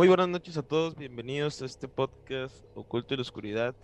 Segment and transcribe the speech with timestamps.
[0.00, 3.74] Muy buenas noches a todos, bienvenidos a este podcast Oculto en la Oscuridad,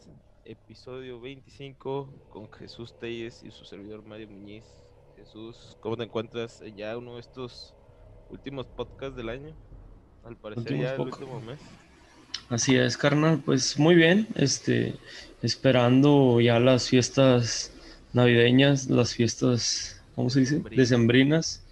[0.46, 4.64] episodio 25 con Jesús Telles y su servidor Mario Muñiz.
[5.18, 7.74] Jesús, ¿cómo te encuentras en ya uno de estos
[8.30, 9.54] últimos podcasts del año?
[10.24, 11.58] Al parecer Últimos ya el último mes.
[12.48, 13.42] Así es, carnal.
[13.44, 14.94] Pues muy bien, este,
[15.42, 17.74] esperando ya las fiestas
[18.14, 20.54] navideñas, las fiestas, ¿cómo se dice?
[20.60, 20.78] Decembrinas.
[20.78, 21.62] Decembrinas.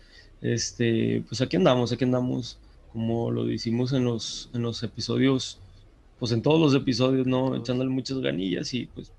[0.43, 2.59] Este, pues aquí andamos, aquí andamos,
[2.95, 5.59] como lo hicimos en los, en los episodios,
[6.21, 7.57] pues en todos los episodios, ¿no?
[7.57, 9.12] Echándole muchas ganillas y pues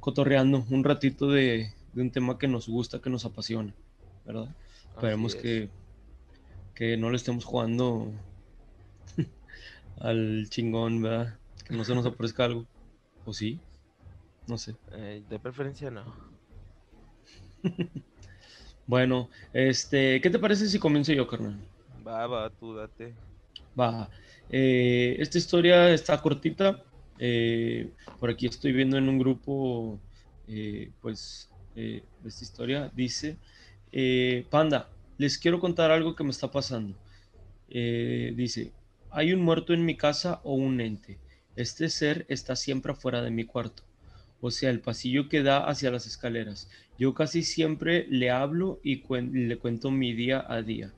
[0.00, 3.72] cotorreando un ratito de, de un tema que nos gusta, que nos apasiona,
[4.24, 4.52] ¿verdad?
[4.90, 5.40] Esperemos es.
[5.40, 5.68] que,
[6.74, 8.10] que no le estemos jugando
[10.00, 11.38] al chingón, ¿verdad?
[11.64, 12.66] Que no se nos aparezca algo.
[13.24, 13.60] ¿O sí?
[14.48, 14.74] No sé.
[14.92, 16.04] Eh, de preferencia no.
[18.88, 21.58] Bueno, este, ¿qué te parece si comienzo yo, carnal?
[22.06, 23.12] Va, va, tú date.
[23.78, 24.10] Va.
[24.48, 26.82] eh, esta historia está cortita.
[27.18, 30.02] eh, por aquí estoy viendo en un grupo,
[30.46, 32.90] eh, pues, esta historia.
[32.94, 33.38] Dice,
[34.50, 36.98] Panda, les quiero contar algo que me está pasando.
[37.68, 38.74] Dice,
[39.10, 41.20] hay un muerto en mi casa o un ente.
[41.54, 43.82] Este ser está siempre afuera de mi cuarto.
[44.40, 46.68] O sea, el pasillo que da hacia las escaleras.
[46.98, 50.94] Yo casi siempre le hablo y le cuento mi día a día.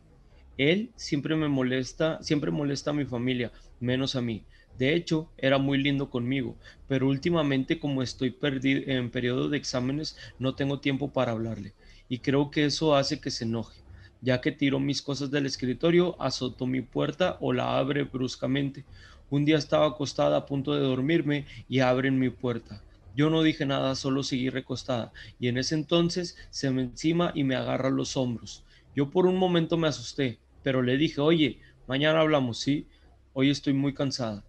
[0.58, 4.44] Él siempre me molesta, siempre molesta a mi familia, menos a mí.
[4.76, 6.56] De hecho, era muy lindo conmigo,
[6.86, 11.74] pero últimamente como estoy perdido en periodo de exámenes, no tengo tiempo para hablarle.
[12.08, 13.82] Y creo que eso hace que se enoje,
[14.20, 18.84] ya que tiró mis cosas del escritorio, azotó mi puerta o la abre bruscamente.
[19.30, 22.82] Un día estaba acostada a punto de dormirme y abren mi puerta.
[23.14, 27.44] Yo no dije nada, solo seguí recostada, y en ese entonces se me encima y
[27.44, 28.64] me agarra los hombros.
[28.94, 32.86] Yo por un momento me asusté, pero le dije, oye, mañana hablamos, ¿sí?
[33.32, 34.44] Hoy estoy muy cansada.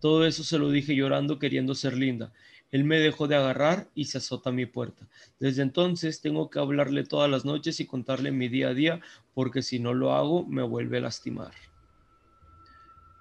[0.00, 2.30] Todo eso se lo dije llorando, queriendo ser linda.
[2.70, 5.08] Él me dejó de agarrar y se azota mi puerta.
[5.40, 9.00] Desde entonces tengo que hablarle todas las noches y contarle mi día a día,
[9.32, 11.54] porque si no lo hago, me vuelve a lastimar.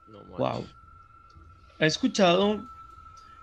[0.10, 0.26] No.
[0.38, 0.68] Wow.
[1.80, 2.68] He escuchado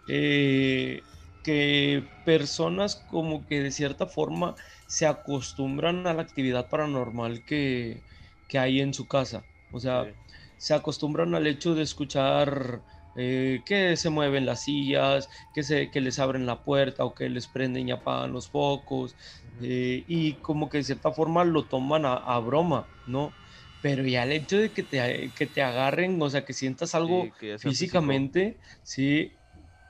[0.07, 1.03] eh,
[1.43, 4.55] que personas como que de cierta forma
[4.87, 8.03] se acostumbran a la actividad paranormal que,
[8.49, 9.49] que hay en su casa.
[9.71, 10.15] O sea, Sí.
[10.57, 16.01] se acostumbran al hecho de escuchar eh, que se mueven las sillas, que, se, que
[16.01, 19.17] les abren la puerta o que les prenden y apagan los focos.
[19.61, 23.37] Eh, y como que de cierta forma lo toman a, a broma, ¿no?
[23.81, 27.31] Pero ya el hecho de que te, que te agarren, o sea, que sientas algo
[27.31, 28.29] Sí, que sea físico.
[28.33, 29.41] físicamente, sí,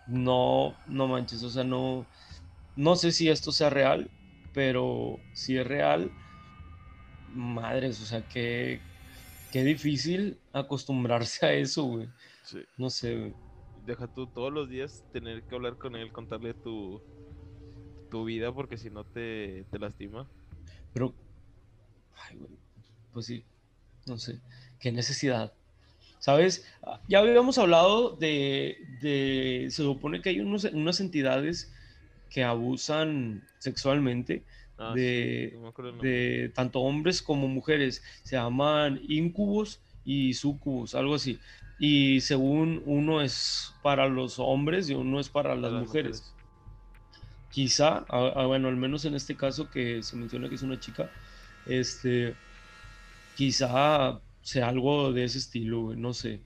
[0.07, 2.09] no, no manches, o sea, no,
[2.75, 4.13] no sé si esto sea real,
[4.53, 6.15] pero si es real,
[7.29, 8.83] madres, o sea, qué,
[9.53, 12.09] qué difícil acostumbrarse a eso, güey.
[12.45, 12.61] Sí.
[12.79, 13.37] No sé, güey.
[13.77, 17.03] Deja tú todos los días tener que hablar con él, contarle tu,
[18.09, 20.31] tu vida, porque si no te, te lastima.
[20.93, 21.17] Pero,
[22.29, 22.59] ay, güey,
[23.13, 23.47] pues sí,
[24.07, 24.43] no sé,
[24.81, 25.55] qué necesidad.
[26.21, 26.67] ¿Sabes?
[27.09, 31.73] Ya habíamos hablado de, de- se supone que hay unos, unas entidades
[32.31, 34.47] que abusan sexualmente
[34.79, 35.59] Ah, de,
[36.01, 38.03] sí, tanto hombres como mujeres.
[38.23, 41.39] Se llaman incubos y sucubos, algo así.
[41.81, 46.35] Y según uno es para los hombres y uno es para las mujeres.
[47.51, 48.05] Quizá,
[48.47, 51.11] bueno, al menos en este caso que se menciona que es una chica,
[51.67, 52.35] este,
[53.37, 56.41] quizá sea algo de ese estilo, güey, no sé.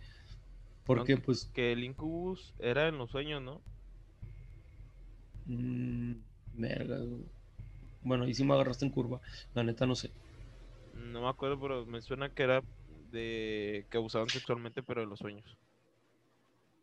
[0.84, 3.60] Porque Aunque- pues, Que el Incubus era en los sueños, ¿no?
[5.46, 6.12] mm,
[6.54, 7.24] verga, güey.
[8.02, 9.20] Bueno, ahí sí me agarraste en curva,
[9.54, 10.10] la neta no sé.
[10.94, 12.62] No me acuerdo, pero me suena que era
[13.10, 15.56] de que abusaban sexualmente, pero en los sueños.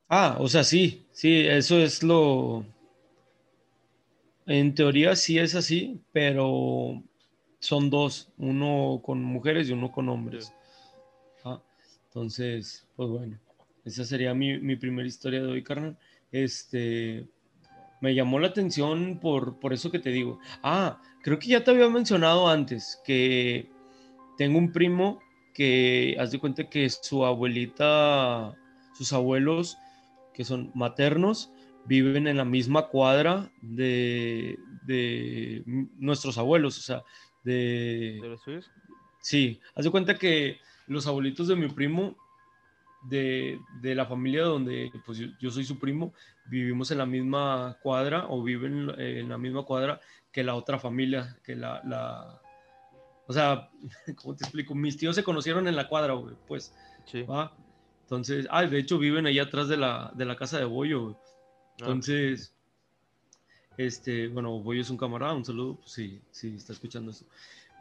[0.10, 2.66] Ah, o sea, sí, sí, eso es lo...
[4.46, 7.04] En teoría sí es así, pero
[7.60, 10.52] son dos, uno con mujeres y uno con hombres.
[11.44, 11.62] Ah,
[12.08, 13.40] entonces, pues bueno,
[13.86, 15.98] esa sería mi, mi primera historia de hoy, carnal.
[16.32, 17.28] Este,
[18.02, 20.40] me llamó la atención por, por eso que te digo.
[20.64, 23.70] Ah, creo que ya te había mencionado antes que
[24.38, 25.20] tengo un primo
[25.54, 28.54] que, haz de cuenta que su abuelita,
[28.94, 29.78] sus abuelos,
[30.34, 31.52] que son maternos,
[31.86, 35.64] viven en la misma cuadra de, de
[35.98, 37.04] nuestros abuelos, o sea,
[37.44, 38.72] de, ¿De los suyos?
[39.22, 42.16] Sí, haz de cuenta que los abuelitos de mi primo,
[43.04, 46.14] de, de la familia donde pues yo, yo soy su primo,
[46.50, 50.00] vivimos en la misma cuadra o viven eh, en la misma cuadra
[50.32, 52.42] que la otra familia, que la, la...
[53.28, 53.70] O sea,
[54.16, 54.76] ¿cómo te explico?
[54.76, 56.74] Mis tíos se conocieron en la cuadra, güey, pues,
[57.06, 57.24] Sí.
[57.24, 57.56] ¿va?
[58.04, 60.94] Entonces, ah, de hecho viven ahí atrás de la, de la casa de güey.
[60.94, 61.16] Ah,
[61.80, 62.56] Entonces,
[63.78, 67.26] este, bueno, Bollo es un camarada, un saludo, pues sí, sí, está escuchando esto.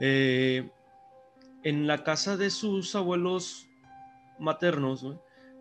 [0.00, 0.70] Eh,
[1.64, 3.67] en la casa de sus abuelos
[4.38, 5.06] maternos,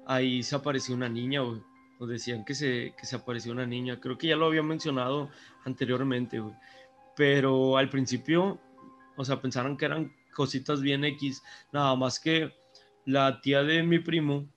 [0.05, 1.61] ahí se apareció una niña, güey.
[1.99, 3.99] Decían que se, que se apareció una niña.
[3.99, 5.29] Creo que ya lo había mencionado
[5.65, 6.53] anteriormente, güey.
[7.15, 8.59] Pero al principio,
[9.15, 11.41] o sea, pensaron que eran cositas bien X.
[11.73, 12.53] Nada más que
[13.05, 14.47] la tía de mi primo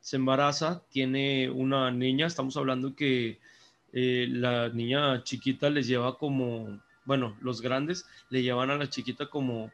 [0.00, 3.38] se embaraza, tiene una niña, estamos hablando que
[3.92, 9.28] eh, la niña chiquita les lleva como, bueno, los grandes le llevan a la chiquita
[9.28, 9.70] como,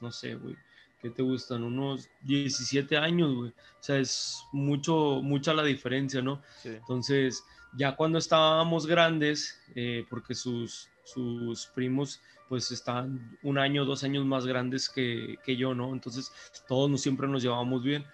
[0.00, 0.56] no sé, güey,
[1.00, 1.62] ¿qué te gustan?
[1.62, 3.50] Unos 17 años, güey.
[3.50, 6.42] O sea, es mucho, mucha la diferencia, ¿no?
[6.62, 6.70] sí.
[6.70, 7.44] Entonces,
[7.76, 14.24] ya cuando estábamos grandes, eh, porque sus, sus primos pues estaban un año, dos años
[14.24, 15.92] más grandes que, que yo, ¿no?
[15.92, 16.32] Entonces,
[16.66, 18.06] todos nos, siempre nos llevábamos bien.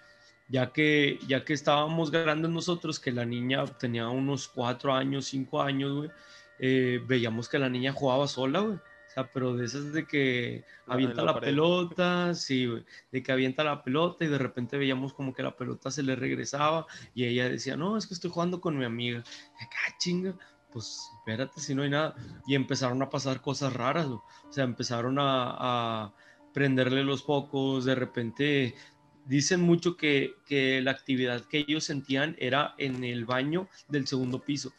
[0.49, 5.61] Ya que, ya que estábamos grandes nosotros, que la niña tenía unos cuatro años, cinco
[5.61, 6.11] años, güey,
[6.59, 8.77] eh, veíamos que la niña jugaba sola, güey.
[9.15, 13.31] Sea, pero de esas de que Ah, avienta en la pelota, sí, güey, de que
[13.31, 17.23] avienta la pelota y de repente veíamos como que la pelota se le regresaba y
[17.25, 19.19] ella decía, no, es que estoy jugando con mi amiga.
[19.55, 20.37] Acá, chinga,
[20.71, 22.13] pues espérate si no hay nada.
[22.45, 24.19] Y empezaron a pasar cosas raras, güey.
[24.19, 25.55] o sea, empezaron a,
[26.07, 26.13] a
[26.53, 28.75] prenderle los focos, de repente
[29.25, 34.39] dicen mucho que, que la actividad que ellos sentían era en el baño del segundo
[34.43, 34.73] piso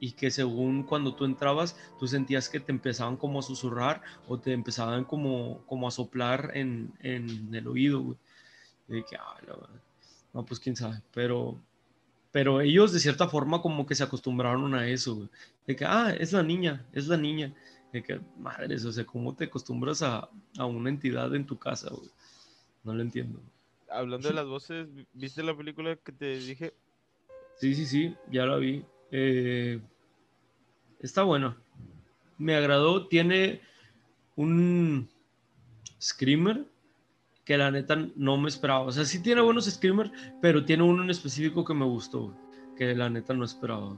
[0.00, 4.38] y que según cuando tú entrabas, tú sentías que te empezaban como a susurrar o
[4.38, 8.18] te empezaban como, como a soplar en, en el oído, güey.
[8.88, 9.36] Y de que, ah.
[10.32, 11.60] No, pues quién sabe, pero,
[12.32, 15.28] pero ellos de cierta forma como que se acostumbraron a eso, güey.
[15.66, 17.54] De que, ah, es la niña, es la niña.
[17.92, 21.90] De que, madres, o sea, ¿cómo te acostumbras a, a una entidad en tu casa,
[21.90, 22.08] güey?
[22.84, 23.38] No lo entiendo.
[23.90, 26.72] Hablando de las voces, ¿viste la película que te dije?
[27.56, 28.82] Sí, sí, sí, ya la vi.
[29.10, 29.80] Eh,
[31.00, 31.56] está buena.
[32.38, 33.06] Me agradó.
[33.08, 33.60] Tiene
[34.36, 35.08] un
[36.00, 36.64] screamer
[37.44, 38.82] que la neta no me esperaba.
[38.82, 42.32] O sea, sí tiene buenos screamers, pero tiene uno en específico que me gustó,
[42.76, 43.96] que la neta no esperaba.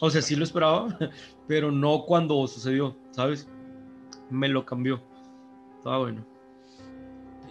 [0.00, 0.98] O sea, sí lo esperaba,
[1.46, 3.48] pero no cuando sucedió, ¿sabes?
[4.30, 5.00] Me lo cambió.
[5.76, 6.26] Estaba bueno.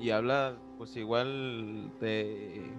[0.02, 2.70] Y habla, pues igual de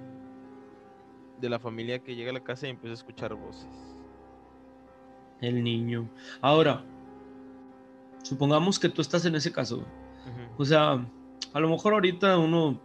[1.41, 3.69] de la familia que llega a la casa y empieza a escuchar voces.
[5.41, 6.09] El niño.
[6.41, 6.85] Ahora,
[8.23, 9.77] supongamos que tú estás en ese caso.
[9.77, 9.89] güey.
[9.89, 10.63] Ujú.
[10.63, 11.07] O sea,
[11.53, 12.81] a lo mejor ahorita uno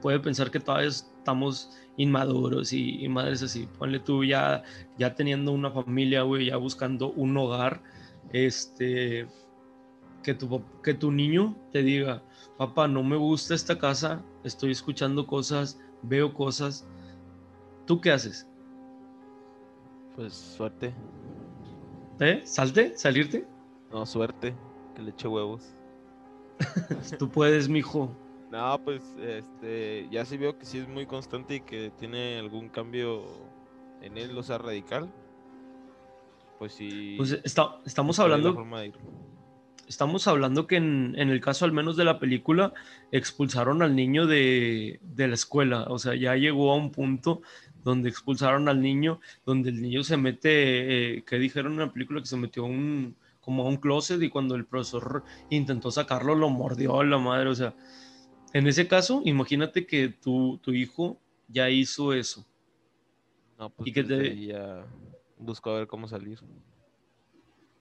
[0.00, 3.68] puede pensar que todavía estamos inmaduros y, y madres así.
[3.78, 4.62] Ponle tú ya,
[4.98, 7.82] ya teniendo una familia, güey, ya buscando un hogar,
[8.32, 9.26] este,
[10.22, 12.22] que tu, que tu niño te diga,
[12.58, 16.86] papá, no me gusta esta casa, estoy escuchando cosas, veo cosas.
[17.86, 18.46] ¿Tú qué haces?
[20.14, 20.94] Pues suerte.
[22.20, 22.42] ¿Eh?
[22.44, 22.96] ¿Salte?
[22.96, 23.46] ¿Salirte?
[23.90, 24.54] No, suerte.
[24.94, 25.74] Que le eche huevos.
[27.18, 28.10] Tú puedes, mijo.
[28.50, 32.68] No, pues este, ya sí veo que sí es muy constante y que tiene algún
[32.68, 33.24] cambio
[34.00, 35.12] en él, o sea, radical.
[36.58, 37.14] Pues sí.
[37.18, 38.94] Pues está- estamos hablando forma de ir.
[39.86, 42.72] Estamos hablando que en, en el caso al menos de la película
[43.12, 47.42] expulsaron al niño de, de la escuela, o sea, ya llegó a un punto
[47.84, 52.20] donde expulsaron al niño, donde el niño se mete, eh, que dijeron en la película
[52.20, 56.34] que se metió a un, como a un closet y cuando el profesor intentó sacarlo
[56.34, 57.74] lo mordió a la madre, o sea,
[58.52, 62.44] en ese caso, imagínate que tu, tu hijo ya hizo eso.
[63.58, 64.84] No, pues y que te- ya
[65.38, 66.38] busco a ver cómo salir.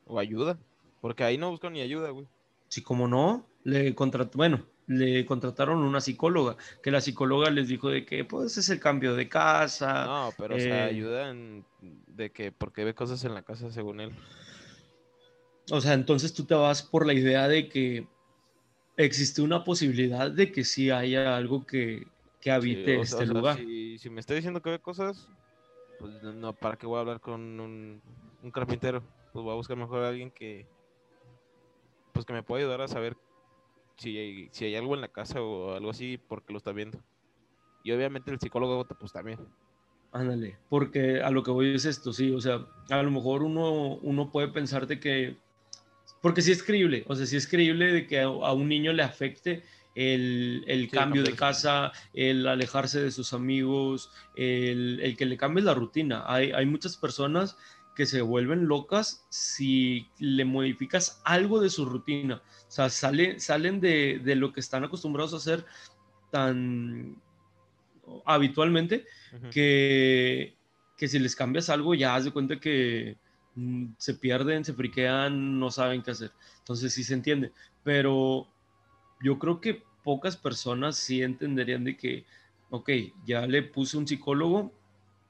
[0.05, 0.57] O ayuda.
[1.05, 2.25] Porque ahí no busco ni ayuda, güey.
[2.67, 7.89] Sí, como no, le contrat bueno, le contrataron una psicóloga, que la psicóloga les dijo
[7.89, 10.05] de que pues es el cambio de casa.
[10.05, 11.63] No, pero o sea, eh, ayuda en
[12.07, 14.13] de que porque ve cosas en la casa según él.
[15.71, 18.07] O sea, entonces tú te vas por la idea de que
[18.97, 22.07] existe una posibilidad de que sí haya algo que,
[22.41, 23.57] que Sí, habite o sea- o este sea, lugar.
[23.59, 25.27] Si, si me está diciendo que ve cosas,
[25.99, 28.01] pues no- no, ¿para qué voy a hablar con un,
[28.41, 29.01] un carpintero?
[29.33, 30.65] Pues voy a buscar mejor a alguien que
[32.15, 33.17] pues que me pueda ayudar a saber
[33.97, 37.03] si hay, si hay algo en la casa o algo así porque lo está viendo.
[37.83, 39.39] Y obviamente el psicólogo pues también.
[40.11, 43.95] Ándale, porque a lo que voy es esto, sí, o sea, a lo mejor uno,
[43.97, 45.43] uno puede pensar de que,
[46.21, 48.93] porque sí es creíble, o sea, sí es creíble de que a, a un niño
[48.93, 49.63] le afecte
[49.95, 55.37] el, el Sí, cambio de casa, el alejarse de sus amigos, el, el que le
[55.37, 56.23] cambies la rutina.
[56.27, 57.57] Hay, hay muchas personas
[57.95, 63.79] que se vuelven locas si le modificas algo de su rutina, o sea, sale, salen
[63.79, 65.65] de, de lo que están acostumbrados a hacer
[66.29, 67.15] tan
[68.25, 69.05] habitualmente,
[69.51, 70.55] que,
[70.97, 73.17] que si les cambias algo ya haz de cuenta que
[73.55, 76.31] mm, se pierden, se friquean, no saben qué hacer.
[76.59, 77.51] Entonces sí se entiende,
[77.83, 78.47] pero
[79.21, 82.25] yo creo que pocas personas sí entenderían de que,
[82.69, 82.89] ok,
[83.25, 84.71] ya le puse un psicólogo,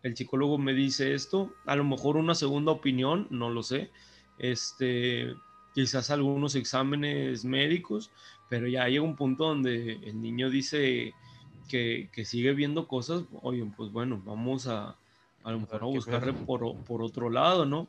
[0.06, 3.90] el psicólogo me dice esto, a lo mejor una segunda opinión, no lo sé,
[4.38, 5.34] este,
[5.74, 8.12] quizás algunos exámenes médicos,
[8.48, 11.16] pero ya llega un punto donde el niño dice
[11.68, 14.96] que, sigue viendo cosas, oye, pues bueno, vamos a
[15.44, 17.88] a lo mejor a buscar por, por otro lado, ¿no?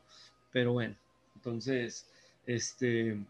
[0.53, 0.97] Pero bueno,
[1.35, 2.07] entonces,
[2.47, 3.23] este,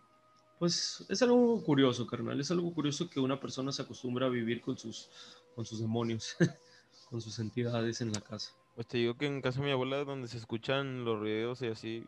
[0.60, 4.60] pues es algo curioso, carnal, es algo curioso que una persona se acostumbra a vivir
[4.60, 5.10] con sus,
[5.56, 6.36] con sus demonios,
[7.10, 8.52] con sus entidades en la casa.
[8.76, 11.68] Pues te digo que en casa de mi abuela, donde se escuchan los ruidos y
[11.68, 12.04] así,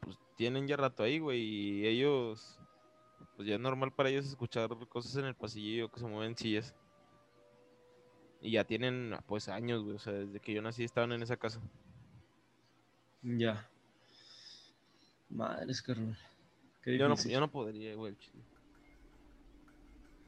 [0.00, 2.60] pues tienen ya rato ahí, güey, y ellos,
[3.34, 6.74] pues ya es normal para ellos escuchar cosas en el pasillo que se mueven sillas.
[8.42, 9.96] Y ya tienen, pues, años, güey.
[9.96, 11.62] O sea, desde que yo nací estaban en esa casa.
[13.22, 13.66] Ya.
[15.30, 16.18] Madres, carnal.
[16.84, 18.14] Yo no, yo no podría, güey.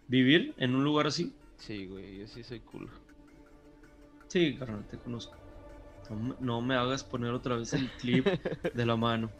[0.07, 1.37] ¿Vivir en un lugar así?
[1.59, 2.21] Sí, güey.
[2.21, 2.91] Yo sí soy cool.
[4.29, 5.48] Sí, carnal, te conozco.
[6.41, 8.27] No, me hagas poner otra vez el clip
[8.75, 9.31] de la mano.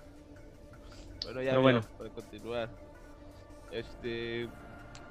[1.25, 1.81] Bueno, ya bueno.
[1.97, 2.71] para continuar.
[3.71, 4.49] Este.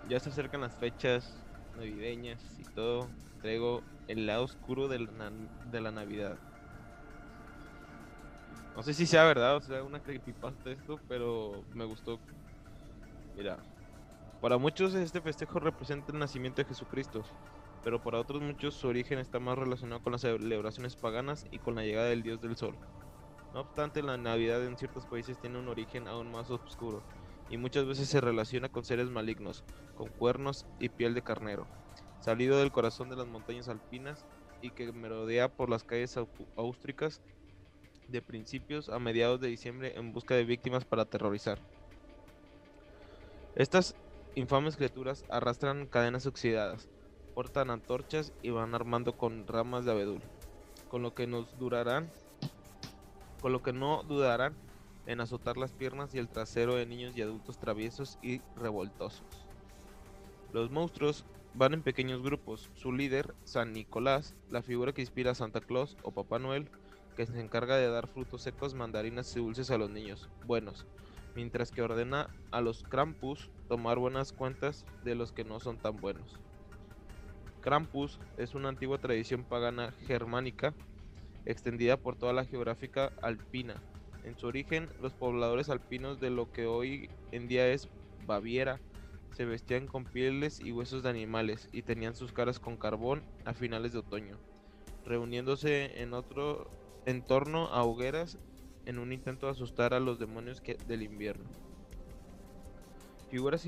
[0.09, 1.35] Ya se acercan las fechas
[1.75, 3.09] navideñas y todo
[3.41, 5.31] traigo el lado oscuro de la,
[5.71, 6.37] de la Navidad.
[8.75, 12.19] No sé si sea verdad o sea una creepypasta esto, pero me gustó.
[13.35, 13.57] Mira,
[14.41, 17.23] para muchos este festejo representa el nacimiento de Jesucristo,
[17.87, 21.73] pero para otros muchos su origen está más relacionado con las celebraciones paganas y con
[21.73, 22.77] la llegada del dios del sol.
[23.53, 27.01] No obstante, la Navidad en ciertos países tiene un origen aún más oscuro
[27.47, 29.63] y muchas veces se relaciona con seres malignos,
[29.95, 31.65] con cuernos y piel de carnero
[32.19, 34.25] salido del corazón de las montañas alpinas
[34.61, 36.19] y que merodea por las calles
[36.57, 37.21] austríacas
[38.09, 41.61] de principios a mediados de diciembre en busca de víctimas para aterrorizar.
[43.55, 43.95] Estas
[44.35, 46.89] infames criaturas arrastran cadenas oxidadas,
[47.37, 50.23] portan antorchas y van armando con ramas de abedul,
[50.89, 52.09] con lo que nos durarán,
[53.39, 54.55] con lo que no dudarán
[55.05, 59.21] en azotar las piernas y el trasero de niños y adultos traviesos y revoltosos.
[60.51, 62.69] Los monstruos Van en pequeños grupos.
[62.75, 66.69] Su líder, San Nicolás, la figura que inspira a Santa Claus o Papá Noel,
[67.15, 70.85] que se encarga de dar frutos secos, mandarinas y dulces a los niños buenos,
[71.35, 75.97] mientras que ordena a los Krampus tomar buenas cuentas de los que no son tan
[75.97, 76.39] buenos.
[77.67, 80.73] Krampus es una antigua tradición pagana germánica
[81.45, 83.75] extendida por toda la geográfica alpina.
[84.23, 87.89] En su origen, los pobladores alpinos de lo que hoy en día es
[88.25, 88.79] Baviera
[89.33, 93.53] se vestían con pieles y huesos de animales y tenían sus caras con carbón a
[93.53, 94.37] finales de otoño,
[95.03, 96.69] reuniéndose en otro
[97.05, 98.37] en torno a hogueras
[98.85, 101.49] en un intento de asustar a los demonios del invierno.
[103.29, 103.67] Figuras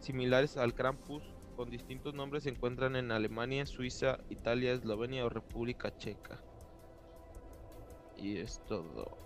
[0.00, 1.22] similares al Krampus
[1.58, 6.44] con distintos nombres se encuentran en Alemania, Suiza, Italia, Eslovenia o República Checa.
[8.14, 9.16] Y es todo.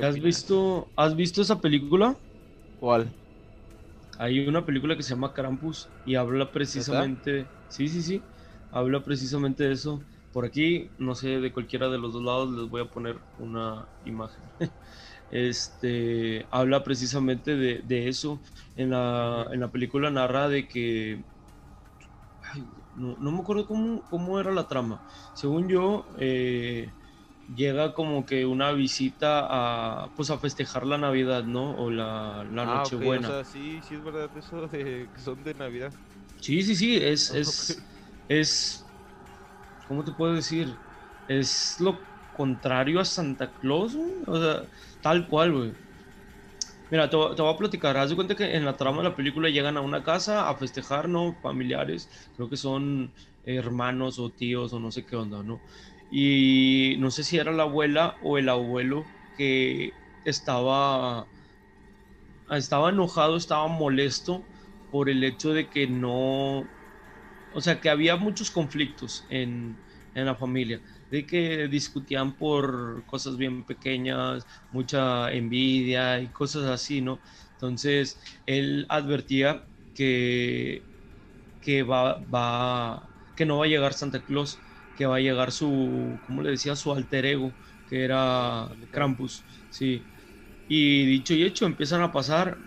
[0.00, 2.18] ¿Has visto has visto esa película?
[2.74, 3.14] ¿Cuál?
[4.18, 8.28] Hay una película que se llama Krampus y habla precisamente, sí, sí, sí,
[8.70, 10.06] habla precisamente de eso.
[10.32, 13.88] Por aquí, no sé, de cualquiera de los dos lados les voy a poner una
[14.02, 14.52] imagen.
[15.30, 18.40] Este habla precisamente de, eso.
[18.76, 21.22] En la, en la, película narra de que.
[22.94, 25.00] no, me acuerdo cómo, cómo, era la trama.
[25.34, 26.92] Según yo, eh,
[27.54, 31.74] llega como que una visita a pues a festejar la Navidad, ¿no?
[31.76, 33.28] O la, la ah, Nochebuena.
[33.28, 35.92] O sea, sí, sí es verdad eso de que son de Navidad.
[36.40, 37.82] Sí, sí, sí, es, es,
[38.28, 38.84] es,
[39.86, 40.80] ¿cómo te puedo decir?
[41.28, 42.00] Es lo
[42.40, 44.68] contrario a Santa Claus, o sea,
[45.02, 45.74] tal cual, güey.
[46.90, 47.96] Mira, te, te, voy a platicar.
[47.96, 50.56] Haz de cuenta que en la trama de la película llegan a una casa a
[50.56, 51.38] festejar, ¿no?
[51.40, 55.62] Familiares, creo que son hermanos o tíos o no sé qué onda, ¿no?
[56.12, 59.06] y no sé si era la abuela o el abuelo
[59.36, 59.94] que
[60.24, 61.28] estaba,
[62.50, 64.46] estaba enojado, estaba molesto
[64.90, 66.68] por el hecho de que no,
[67.50, 69.78] o sea, que había muchos conflictos en,
[70.14, 77.00] en la familia, de que discutían por cosas bien pequeñas, mucha envidia y cosas así,
[77.02, 77.22] ¿no?
[77.52, 80.88] Entonces, él advertía que,
[81.60, 84.62] que, va, va, que no va a llegar Santa Claus
[84.94, 86.76] que va a llegar su, ¿cómo le decía?
[86.76, 90.10] Su alter ego, que era Krampus, sí.
[90.68, 92.58] Y dicho y hecho, empiezan a pasar,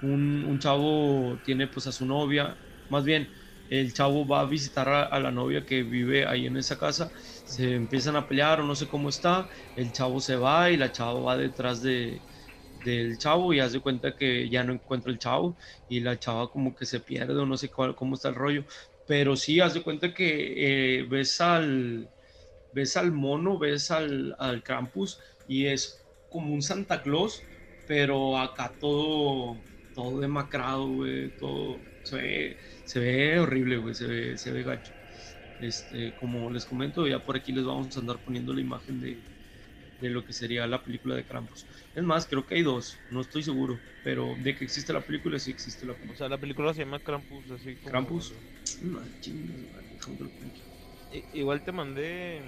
[0.00, 3.32] un, un chavo tiene pues a su novia, más bien,
[3.80, 7.10] el chavo va a visitar a, la novia que vive ahí en esa casa,
[7.44, 10.92] se empiezan a pelear o no sé cómo está, el chavo se va y la
[10.92, 12.22] chava va detrás de,
[12.74, 15.56] del chavo y hace cuenta que ya no encuentra el chavo
[15.88, 18.64] y la chava como que se pierde o no sé cómo está el rollo,
[19.06, 22.10] pero sí hace cuenta que eh, ves al
[22.72, 27.46] ves al mono, ves al, al Krampus y es como un Santa Claus,
[27.86, 31.86] pero acá todo, todo demacrado, güey, todo
[32.92, 34.92] se ve horrible, güey, se ve, se ve gacho.
[35.58, 39.22] Este, como les comento, ya por aquí les vamos a andar poniendo la imagen de,
[40.00, 41.66] de lo que sería la película de Krampus.
[41.94, 45.38] Es más, creo que hay dos, no estoy seguro, pero de que existe la película,
[45.38, 46.14] sí existe la película.
[46.14, 47.92] O sea, la película se llama Krampus, así como...
[47.92, 48.34] ¿Krampus?
[48.82, 49.00] No,
[51.32, 52.42] Igual te mandé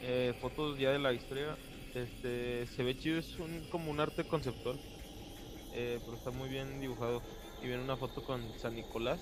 [0.00, 1.58] eh, fotos ya de la historia.
[1.94, 4.80] Este, se ve chido, es un, como un arte conceptual,
[5.72, 7.22] eh, pero está muy bien dibujado.
[7.62, 9.20] Y viene una foto con San Nicolás.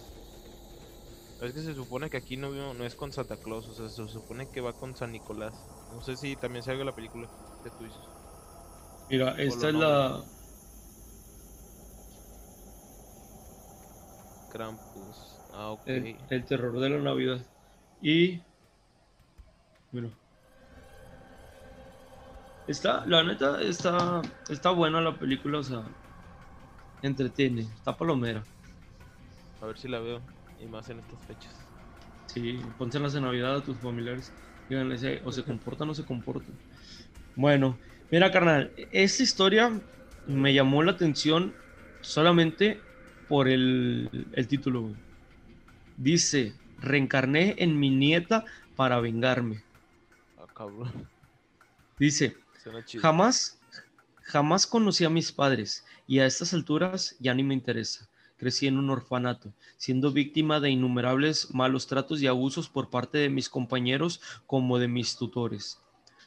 [1.43, 4.13] Es que se supone que aquí no, no es con Santa Claus, o sea, se
[4.13, 5.53] supone que va con San Nicolás.
[5.93, 7.29] No sé si también salga la película
[7.65, 8.01] que tú dices.
[9.11, 10.23] Mira, esta es la.
[14.53, 15.41] Krampus.
[15.53, 15.83] Ah, ok.
[15.87, 17.45] El, terror de la Navidad.
[18.01, 18.41] Y.
[19.91, 20.11] Bueno.
[22.69, 25.85] Está, la neta, está, está buena la película, o sea,
[27.03, 28.45] entretiene, está palomera.
[29.61, 30.21] A ver si la veo,
[30.61, 31.55] y más en estas fechas.
[32.27, 34.33] Sí, pónselas en Navidad a tus familiares
[35.25, 36.55] o se comportan o se comportan.
[37.37, 37.79] Bueno,
[38.11, 39.81] mira, carnal, esta historia
[40.27, 41.55] me llamó la atención
[42.01, 42.81] solamente
[43.29, 44.95] por el, el título.
[45.97, 48.45] Dice, reencarné en mi nieta
[48.77, 49.63] para vengarme.
[50.39, 51.09] Ah, cabrón.
[51.99, 52.37] Dice,
[53.01, 53.61] jamás,
[54.23, 58.09] jamás conocí a mis padres y a estas alturas ya ni me interesa
[58.43, 63.29] crecí en un orfanato, siendo víctima de innumerables malos tratos y abusos por parte de
[63.29, 65.81] mis compañeros como de mis tutores.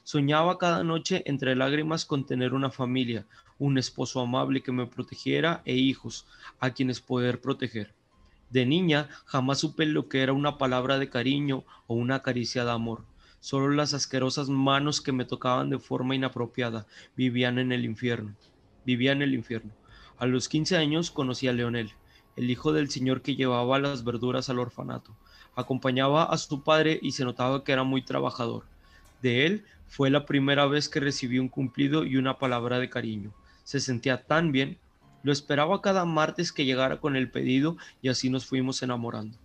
[0.06, 3.26] Soñaba cada noche entre lágrimas con tener una familia,
[3.60, 6.26] un esposo amable que me protegiera e hijos
[6.62, 7.94] a quienes poder proteger.
[8.50, 12.72] De niña jamás supe lo que era una palabra de cariño o una caricia de
[12.72, 13.04] amor.
[13.42, 18.36] Solo las asquerosas manos que me tocaban de forma inapropiada vivían en el infierno.
[18.86, 19.72] Vivían en el infierno.
[20.18, 21.94] A los 15 años conocí a Leonel
[22.36, 25.16] el hijo del señor que llevaba las verduras al orfanato.
[25.56, 28.66] Acompañaba a su padre y se notaba que era muy trabajador.
[29.22, 33.34] De él fue la primera vez que recibí un cumplido y una palabra de cariño.
[33.64, 34.78] Se sentía tan bien.
[35.24, 39.38] Lo esperaba cada martes que llegara con el pedido y así nos fuimos enamorando.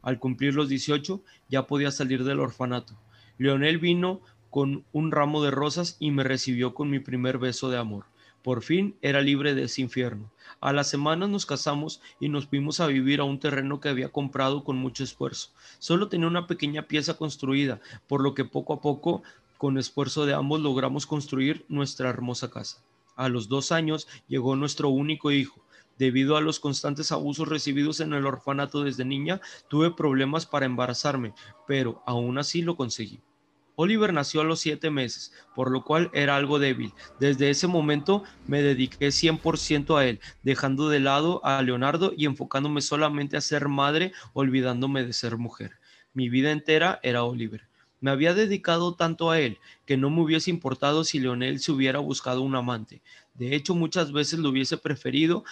[0.00, 2.94] Al cumplir los 18 ya podía salir del orfanato.
[3.36, 7.78] Leonel vino con un ramo de rosas y me recibió con mi primer beso de
[7.78, 8.06] amor.
[8.42, 10.30] Por fin era libre de ese infierno.
[10.60, 14.10] A las semanas nos casamos y nos fuimos a vivir a un terreno que había
[14.10, 15.50] comprado con mucho esfuerzo.
[15.78, 19.22] Solo tenía una pequeña pieza construida, por lo que poco a poco,
[19.56, 22.82] con esfuerzo de ambos, logramos construir nuestra hermosa casa.
[23.16, 25.60] A los dos años llegó nuestro único hijo.
[25.98, 31.34] Debido a los constantes abusos recibidos en el orfanato desde niña, tuve problemas para embarazarme,
[31.66, 33.20] pero aún así lo conseguí.
[33.80, 36.92] Oliver nació a los siete meses, por lo cual era algo débil.
[37.20, 42.80] Desde ese momento me dediqué 100% a él, dejando de lado a Leonardo y enfocándome
[42.80, 45.74] solamente a ser madre, olvidándome de ser mujer.
[46.12, 47.68] Mi vida entera era Oliver.
[48.00, 52.00] Me había dedicado tanto a él que no me hubiese importado si Leonel se hubiera
[52.00, 53.00] buscado un amante.
[53.34, 55.44] De hecho, muchas veces lo hubiese preferido.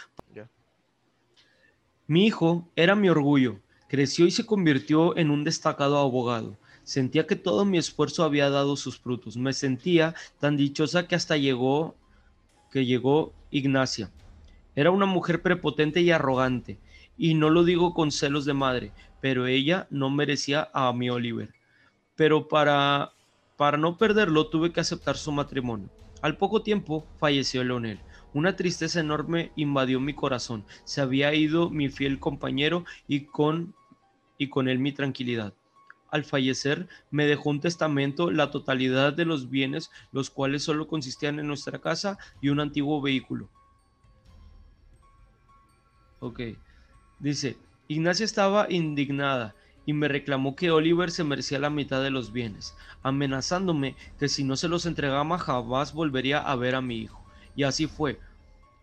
[2.08, 3.60] Mi hijo era mi orgullo.
[3.86, 6.58] Creció y se convirtió en un destacado abogado.
[6.86, 9.36] Sentía que todo mi esfuerzo había dado sus frutos.
[9.36, 11.96] Me sentía tan dichosa que hasta llegó
[12.70, 14.12] que llegó Ignacia.
[14.76, 16.78] Era una mujer prepotente y arrogante,
[17.18, 21.54] y no lo digo con celos de madre, pero ella no merecía a mi Oliver.
[22.14, 23.10] Pero para
[23.56, 25.90] para no perderlo tuve que aceptar su matrimonio.
[26.22, 27.98] Al poco tiempo falleció Leonel.
[28.32, 30.64] Una tristeza enorme invadió mi corazón.
[30.84, 33.74] Se había ido mi fiel compañero y con
[34.38, 35.52] y con él mi tranquilidad
[36.10, 41.38] al fallecer, me dejó un testamento la totalidad de los bienes, los cuales solo consistían
[41.38, 43.48] en nuestra casa y un antiguo vehículo.
[46.20, 46.40] Ok.
[47.18, 47.56] Dice,
[47.88, 49.54] Ignacia estaba indignada
[49.86, 54.42] y me reclamó que Oliver se merecía la mitad de los bienes, amenazándome que si
[54.42, 57.24] no se los entregaba jamás volvería a ver a mi hijo.
[57.54, 58.18] Y así fue.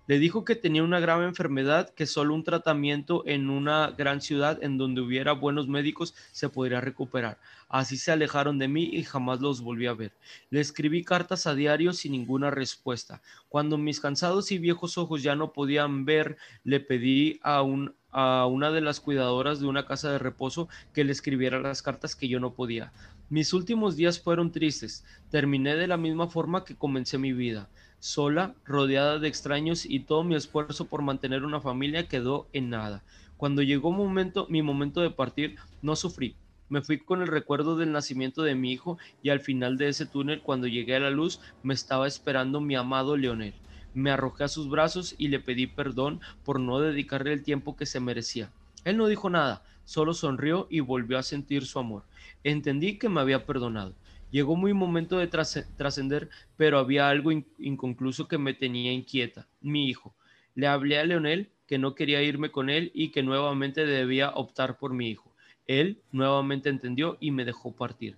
[0.05, 4.61] Le dijo que tenía una grave enfermedad, que solo un tratamiento en una gran ciudad
[4.61, 7.39] en donde hubiera buenos médicos se podría recuperar.
[7.69, 10.11] Así se alejaron de mí y jamás los volví a ver.
[10.49, 13.21] Le escribí cartas a diario sin ninguna respuesta.
[13.47, 18.45] Cuando mis cansados y viejos ojos ya no podían ver, le pedí a un a
[18.45, 22.27] una de las cuidadoras de una casa de reposo que le escribiera las cartas que
[22.27, 22.93] yo no podía.
[23.29, 25.03] Mis últimos días fueron tristes.
[25.31, 27.69] Terminé de la misma forma que comencé mi vida,
[28.03, 33.01] sola, rodeada de extraños y todo mi esfuerzo por mantener una familia quedó en nada.
[33.37, 36.35] Cuando llegó momento, mi momento de partir, no sufrí.
[36.67, 40.05] Me fui con el recuerdo del nacimiento de mi hijo y al final de ese
[40.05, 43.53] túnel, cuando llegué a la luz, me estaba esperando mi amado Leonel.
[43.93, 47.85] Me arrojé a sus brazos y le pedí perdón por no dedicarle el tiempo que
[47.85, 48.51] se merecía.
[48.83, 52.03] Él no dijo nada, solo sonrió y volvió a sentir su amor.
[52.43, 53.93] Entendí que me había perdonado.
[54.33, 59.47] Llegó muy momento de trascender, pero había algo inconcluso que me tenía inquieta.
[59.61, 60.15] Mi hijo.
[60.55, 64.79] Le hablé a Leonel que no quería irme con él y que nuevamente debía optar
[64.79, 65.31] por mi hijo.
[65.67, 68.15] Él nuevamente entendió y me dejó partir.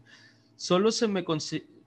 [0.55, 1.25] Solo se me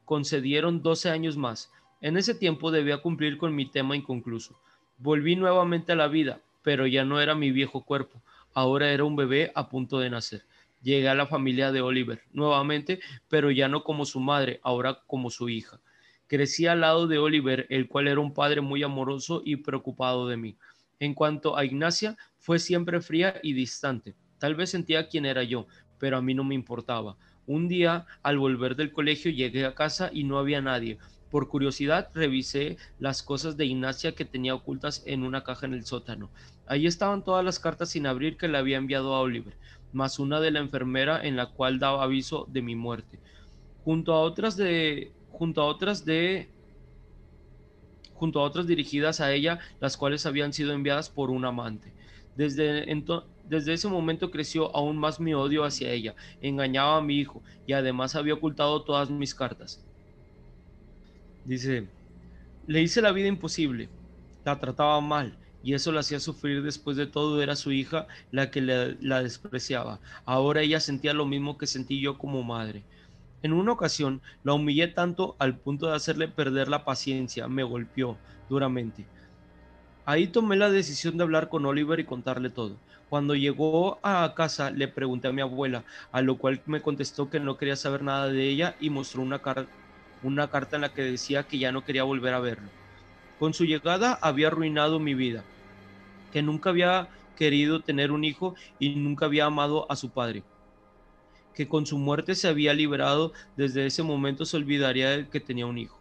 [0.05, 1.73] concedieron 12 años más.
[2.03, 4.61] En ese tiempo debía cumplir con mi tema inconcluso.
[4.99, 8.21] Volví nuevamente a la vida, pero ya no era mi viejo cuerpo,
[8.53, 10.43] ahora era un bebé a punto de nacer.
[10.81, 15.31] Llegué a la familia de Oliver nuevamente, pero ya no como su madre, ahora como
[15.31, 15.81] su hija.
[16.29, 20.37] Crecí al lado de Oliver, el cual era un padre muy amoroso y preocupado de
[20.37, 20.57] mí.
[21.01, 24.15] En cuanto a Ignacia, fue siempre fría y distante.
[24.39, 25.67] Tal vez sentía quién era yo,
[25.99, 27.17] pero a mí no me importaba.
[27.47, 30.99] Un día, al volver del colegio, llegué a casa y no había nadie.
[31.31, 35.85] Por curiosidad revisé las cosas de Ignacia que tenía ocultas en una caja en el
[35.85, 36.31] sótano.
[36.67, 39.57] Allí estaban todas las cartas sin abrir que le había enviado a Oliver,
[39.93, 43.19] más una de la enfermera en la cual daba aviso de mi muerte,
[43.85, 46.49] junto a otras de junto a otras de
[48.15, 51.93] junto a otras dirigidas a ella, las cuales habían sido enviadas por un amante.
[52.35, 52.85] Desde,
[53.49, 56.17] desde ese momento creció aún más mi odio hacia ella.
[56.41, 59.85] Engañaba a mi hijo y además había ocultado todas mis cartas.
[61.45, 61.87] Dice,
[62.67, 63.89] le hice la vida imposible,
[64.45, 68.51] la trataba mal y eso la hacía sufrir después de todo, era su hija la
[68.51, 70.01] que la despreciaba.
[70.25, 72.87] Ahora ella sentía lo mismo que sentí yo como madre.
[73.43, 78.21] En una ocasión la humillé tanto al punto de hacerle perder la paciencia, me golpeó
[78.49, 79.11] duramente.
[80.05, 82.83] Ahí tomé la decisión de hablar con Oliver y contarle todo.
[83.09, 87.41] Cuando llegó a casa le pregunté a mi abuela, a lo cual me contestó que
[87.41, 89.41] no quería saber nada de ella y mostró una,
[90.23, 92.78] una carta en la que decía que ya no quería volver a verlo.
[93.39, 95.45] Con su llegada había arruinado mi vida,
[96.33, 100.43] que nunca había querido tener un hijo y nunca había amado a su padre,
[101.55, 105.67] que con su muerte se había liberado, desde ese momento se olvidaría de que tenía
[105.67, 105.99] un hijo.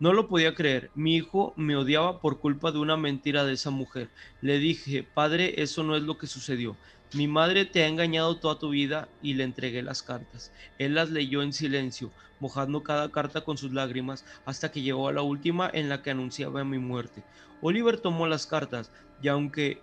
[0.00, 0.90] No lo podía creer.
[0.94, 4.08] Mi hijo me odiaba por culpa de una mentira de esa mujer.
[4.40, 6.76] Le dije, padre, eso no es lo que sucedió.
[7.12, 10.52] Mi madre te ha engañado toda tu vida y le entregué las cartas.
[10.78, 15.12] Él las leyó en silencio, mojando cada carta con sus lágrimas hasta que llegó a
[15.12, 17.24] la última en la que anunciaba mi muerte.
[17.62, 19.82] Oliver tomó las cartas y aunque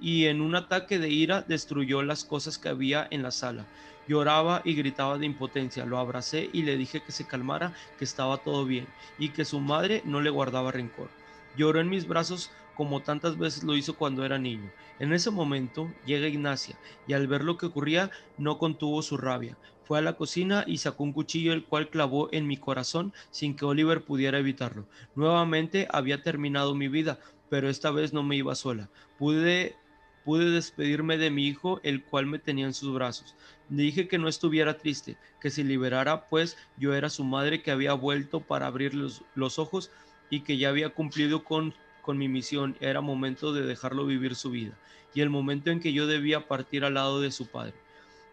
[0.00, 3.66] y en un ataque de ira destruyó las cosas que había en la sala.
[4.08, 5.84] Lloraba y gritaba de impotencia.
[5.84, 8.86] Lo abracé y le dije que se calmara, que estaba todo bien
[9.18, 11.10] y que su madre no le guardaba rencor.
[11.54, 14.70] Lloró en mis brazos como tantas veces lo hizo cuando era niño.
[14.98, 19.56] En ese momento llega Ignacia y al ver lo que ocurría no contuvo su rabia.
[19.84, 23.56] Fue a la cocina y sacó un cuchillo el cual clavó en mi corazón sin
[23.56, 24.86] que Oliver pudiera evitarlo.
[25.14, 27.18] Nuevamente había terminado mi vida,
[27.50, 28.88] pero esta vez no me iba sola.
[29.18, 29.76] Pude
[30.24, 33.34] pude despedirme de mi hijo, el cual me tenía en sus brazos.
[33.70, 37.70] Le dije que no estuviera triste, que se liberara, pues yo era su madre que
[37.70, 39.90] había vuelto para abrir los, los ojos
[40.30, 44.50] y que ya había cumplido con con mi misión, era momento de dejarlo vivir su
[44.50, 44.76] vida
[45.14, 47.74] y el momento en que yo debía partir al lado de su padre.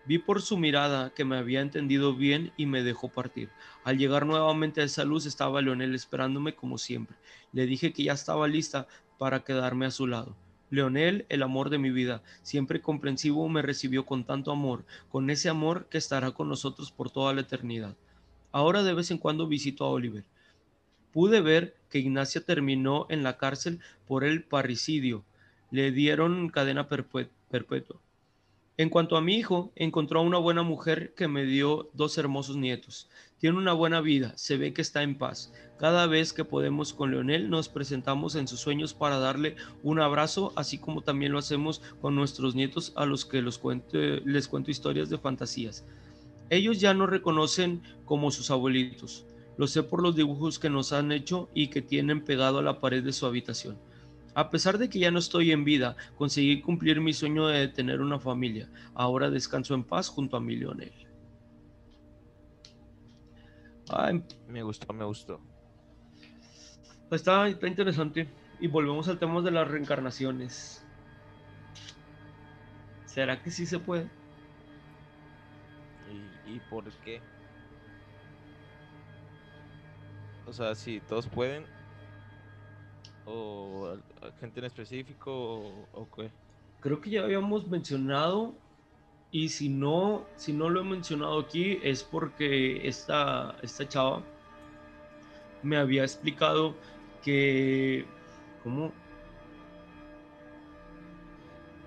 [0.06, 3.50] Vi por su mirada que me había entendido bien y me dejó partir.
[3.84, 7.16] Al llegar nuevamente a esa luz estaba Leonel esperándome como siempre.
[7.52, 10.36] Le dije que ya estaba lista para quedarme a su lado.
[10.72, 15.50] Leonel, el amor de mi vida, siempre comprensivo, me recibió con tanto amor, con ese
[15.50, 17.96] amor que estará con nosotros por toda la eternidad.
[18.52, 20.26] Ahora de vez en cuando visito a Oliver
[21.12, 25.24] Pude ver que Ignacia terminó en la cárcel por el parricidio.
[25.72, 28.00] Le dieron cadena perpetua.
[28.80, 32.56] En cuanto a mi hijo, encontró a una buena mujer que me dio dos hermosos
[32.56, 33.10] nietos.
[33.38, 35.52] Tiene una buena vida, se ve que está en paz.
[35.78, 40.54] Cada vez que podemos con Leonel nos presentamos en sus sueños para darle un abrazo,
[40.56, 45.17] así como también lo hacemos con nuestros nietos a los que les cuento historias de
[45.17, 45.84] fantasías.
[46.50, 49.26] Ellos ya no reconocen como sus abuelitos.
[49.60, 52.80] Lo sé por los dibujos que nos han hecho y que tienen pegado a la
[52.80, 53.78] pared de su habitación.
[54.34, 58.00] A pesar de que ya no estoy en vida, conseguí cumplir mi sueño de tener
[58.00, 58.69] una familia.
[58.93, 60.93] Ahora descanso en paz junto a mi Leonel.
[64.48, 65.41] me gustó, me gustó.
[67.10, 68.30] Pues está, está interesante.
[68.62, 70.86] Y volvemos al tema de las reencarnaciones.
[73.08, 74.10] ¿Será que sí se puede?
[76.48, 77.22] ¿Y, y por qué?
[80.50, 81.64] O sea, si todos pueden,
[83.26, 83.96] o
[84.40, 86.32] gente en específico, o, o qué.
[86.80, 88.54] Creo que ya habíamos mencionado
[89.32, 94.24] y si no, si no lo he mencionado aquí es porque esta, esta chava
[95.62, 96.74] me había explicado
[97.24, 98.06] que,
[98.64, 98.92] ¿cómo?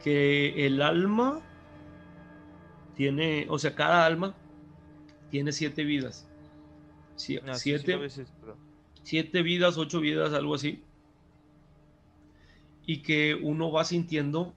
[0.05, 1.41] Que el alma
[2.97, 4.35] tiene, o sea, cada alma
[5.33, 6.32] tiene siete vidas.
[7.17, 8.57] Siete, veces, pero...
[9.03, 10.83] siete vidas, ocho vidas, algo así.
[12.87, 14.55] Y que uno va sintiendo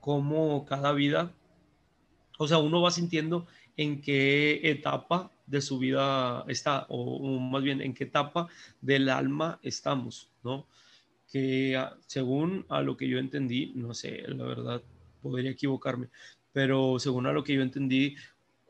[0.00, 1.34] cómo cada vida
[2.38, 7.80] o sea, uno va sintiendo en qué etapa de su vida está, o, más bien
[7.80, 8.48] en qué etapa
[8.80, 10.66] del alma estamos, ¿no?
[11.30, 14.82] Que ah, según a lo que yo entendí, no sé, la verdad,
[15.22, 16.08] podría equivocarme,
[16.52, 18.16] pero según a lo que yo entendí,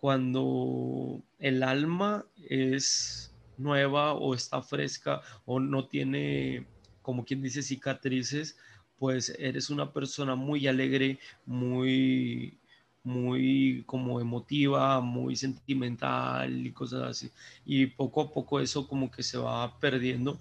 [0.01, 6.67] cuando el alma es nueva o está fresca o no tiene,
[7.03, 8.59] como quien dice, cicatrices,
[8.99, 12.59] pues eres una persona muy alegre, muy
[13.07, 17.31] muy como emotiva, muy sentimental y cosas así.
[17.65, 20.41] Y poco a poco eso como que se va perdiendo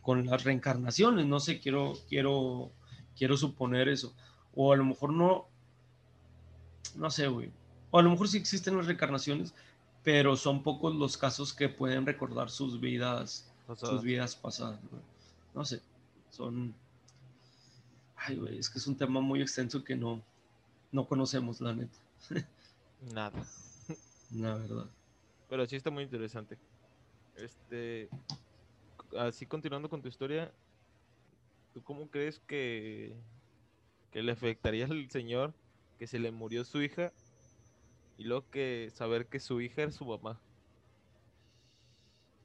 [0.00, 2.72] con las reencarnaciones, no sé, quiero, quiero,
[3.14, 4.14] quiero suponer eso.
[4.54, 5.48] O a lo mejor no,
[6.96, 7.50] no sé, güey.
[7.90, 9.54] O a lo mejor sí existen las reencarnaciones,
[10.02, 14.80] pero son pocos los casos que pueden recordar sus vidas, sus vidas pasadas.
[15.54, 15.64] ¿no?
[15.64, 15.80] sé,
[16.30, 16.74] son...
[18.16, 20.22] Ay, güey, es que es un tema muy extenso que no,
[20.92, 21.98] no conocemos, la neta.
[23.14, 23.44] Nada.
[24.34, 24.86] La verdad.
[25.48, 26.58] Pero sí está muy interesante.
[27.36, 28.08] Este,
[29.16, 30.52] así continuando con tu historia,
[31.72, 33.14] ¿tú cómo crees que,
[34.10, 35.54] que le afectaría al señor
[35.98, 37.12] que se le murió su hija
[38.18, 40.38] y luego que saber que su hija era su mamá?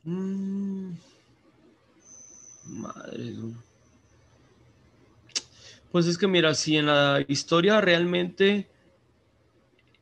[0.03, 0.91] Mm.
[2.65, 3.33] Madre
[5.91, 8.67] Pues es que mira, si en la historia realmente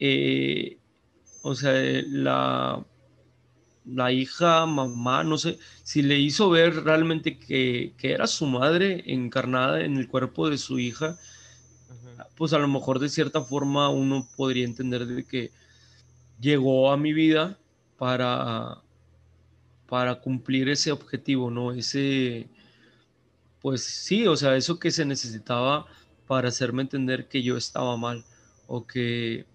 [0.04, 0.78] eh,
[1.44, 1.74] o sea,
[2.08, 2.84] la,
[3.86, 9.82] la hija, mamá, no sé, si le hizo ver realmente que, era su madre encarnada
[9.82, 11.20] en el cuerpo de su hija,
[12.36, 15.52] pues a lo mejor de cierta forma uno podría entender de que
[16.40, 17.58] llegó a mi vida
[17.98, 18.82] para,
[19.88, 21.72] para cumplir ese objetivo, ¿no?
[21.72, 22.50] Ese,
[23.62, 25.86] pues sí, o sea, eso que se necesitaba
[26.28, 28.24] para hacerme entender que yo estaba mal
[28.68, 29.46] o que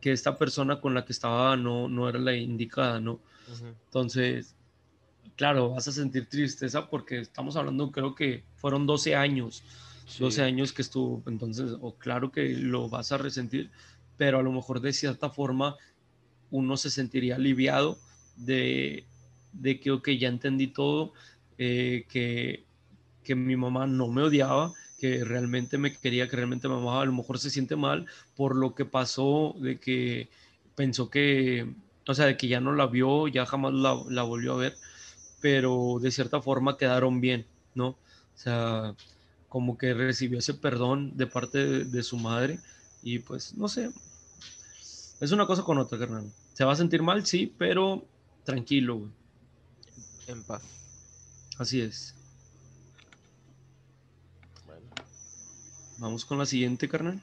[0.00, 3.20] que esta persona con la que estaba no, no era la indicada, ¿no?
[3.86, 4.54] Entonces,
[5.36, 9.64] claro, vas a sentir tristeza porque estamos hablando, creo que fueron 12 años,
[10.18, 13.70] 12 años que estuvo, entonces, o claro que lo vas a resentir,
[14.16, 15.76] pero a lo mejor de cierta forma
[16.50, 17.98] uno se sentiría aliviado
[18.36, 19.04] de,
[19.52, 21.12] de que, ok, ya entendí todo,
[21.58, 22.64] eh, que,
[23.24, 27.06] que mi mamá no me odiaba, que realmente me quería, que realmente me amaba, a
[27.06, 30.28] lo mejor se siente mal por lo que pasó, de que
[30.74, 31.66] pensó que,
[32.06, 34.76] o sea, de que ya no la vio, ya jamás la, volvió a ver,
[35.40, 37.88] pero de cierta forma quedaron bien, ¿no?
[37.88, 37.98] O
[38.34, 38.94] sea,
[39.48, 42.60] como que recibió ese perdón de parte de, su madre
[43.02, 43.90] y pues, no sé,
[45.20, 46.30] es una cosa con otra, carnal.
[46.52, 48.04] Se va a sentir mal, sí, pero
[48.44, 49.10] tranquilo,
[50.26, 50.62] En paz.
[51.58, 52.14] Así es.
[55.98, 57.20] Vamos con la siguiente, carnal.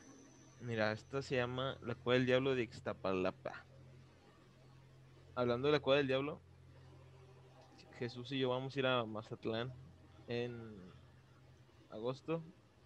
[0.61, 3.63] Mira, esta se llama La Cueva del Diablo de Ixtapalapa.
[5.35, 6.41] Hablando de la Cueva del Diablo,
[7.99, 9.71] Jesús y yo vamos a ir a Mazatlán
[10.27, 10.84] en
[11.95, 12.43] agosto.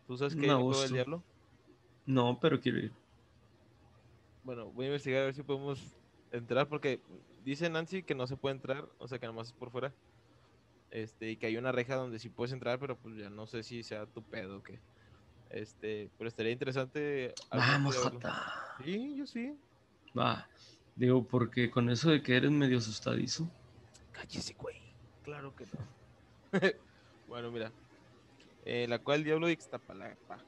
[0.08, 1.24] ¿Tú sabes Cueva del Diablo?
[2.06, 2.92] No, pero quiero ir.
[4.44, 5.96] Bueno, voy a investigar a ver si podemos
[6.32, 7.02] entrar porque
[7.44, 9.94] dice Nancy que no se puede entrar, o sea que nomás es por fuera.
[10.92, 13.62] Este, y que hay una reja donde sí puedes entrar, pero pues ya no sé
[13.62, 14.80] si sea tu pedo o qué.
[15.50, 17.34] Este, pero estaría interesante.
[17.52, 18.76] Vamos, Jota.
[18.84, 19.56] Sí, yo sí.
[20.18, 20.48] Va.
[20.96, 23.50] Digo, porque con eso de que eres medio asustadizo.
[24.12, 24.78] Cállese, güey.
[25.24, 26.60] Claro que no.
[27.28, 27.72] bueno, mira.
[28.66, 30.44] Eh, la cual el diablo de Ixtapalapa.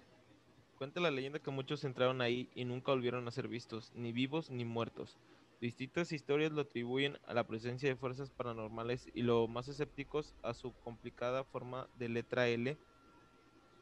[0.78, 4.50] Cuenta la leyenda que muchos entraron ahí y nunca volvieron a ser vistos, ni vivos
[4.50, 5.20] ni muertos.
[5.62, 10.56] Distintas historias lo atribuyen a la presencia de fuerzas paranormales y lo más escépticos a
[10.56, 12.78] su complicada forma de letra L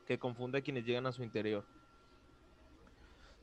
[0.05, 1.65] que confunde a quienes llegan a su interior.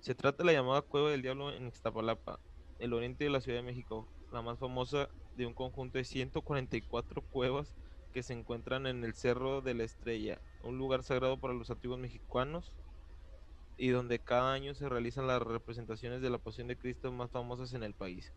[0.00, 2.38] Se trata de la llamada Cueva del Diablo en Ixtapalapa,
[2.78, 7.22] el oriente de la Ciudad de México, la más famosa de un conjunto de 144
[7.22, 7.74] cuevas
[8.16, 11.98] que se encuentran en el Cerro de la Estrella, un lugar sagrado para los antiguos
[11.98, 12.74] mexicanos.
[13.76, 17.72] y donde cada año se realizan las representaciones de la Pasión de Cristo más famosas
[17.74, 18.34] en el país.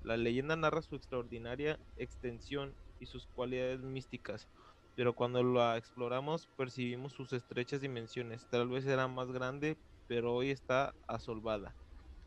[0.00, 4.48] La leyenda narra su extraordinaria extensión y sus cualidades místicas,
[4.94, 8.48] pero cuando la exploramos percibimos sus estrechas dimensiones.
[8.48, 11.78] Tal vez era más grande, pero hoy está asolvada.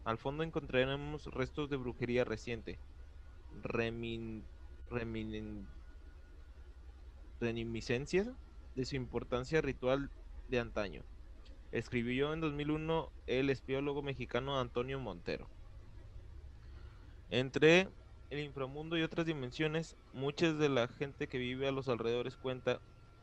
[0.05, 2.81] Al fondo encontraremos restos de brujería reciente,
[7.43, 8.29] reminiscencias
[8.75, 10.09] de su importancia ritual
[10.49, 11.03] de antaño.
[11.71, 15.47] Escribió en 2001 el espiólogo mexicano Antonio Montero.
[17.29, 17.89] Entre
[18.29, 22.79] el inframundo y otras dimensiones, muchas de la gente que vive a los alrededores cuenta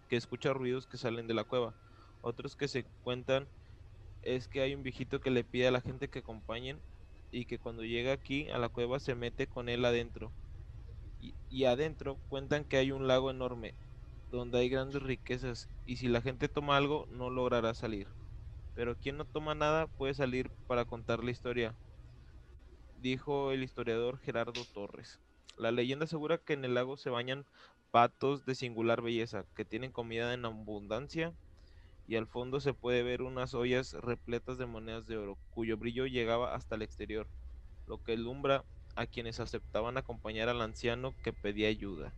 [0.09, 1.74] que escucha ruidos que salen de la cueva.
[2.20, 3.46] Otros que se cuentan
[4.22, 6.78] es que hay un viejito que le pide a la gente que acompañen
[7.30, 10.33] y que cuando llega aquí a la cueva se mete con él adentro.
[11.20, 13.74] Y, y, adentro cuentan que hay un lago enorme
[14.30, 18.08] donde hay grandes riquezas y si la gente toma algo no logrará salir.
[18.74, 21.78] Pero quien no toma nada puede salir para contar la historia,
[22.94, 25.20] dijo el historiador Gerardo Torres.
[25.56, 27.46] La leyenda asegura que en el lago se bañan
[27.90, 31.36] patos de singular belleza, que tienen comida en abundancia,
[32.06, 36.06] y al fondo se puede ver unas ollas repletas de monedas de oro, cuyo brillo
[36.06, 37.30] llegaba hasta el exterior,
[37.86, 38.66] lo que alumbra
[38.96, 42.16] a quienes aceptaban acompañar al anciano que pedía ayuda.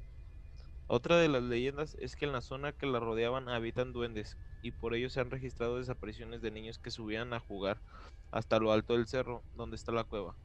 [0.87, 4.73] Otra de las leyendas es que en la zona que la rodeaban habitan duendes, y
[4.73, 7.83] por ello se han registrado desapariciones de niños que subían a jugar
[8.31, 10.37] hasta lo alto del cerro donde está la cueva.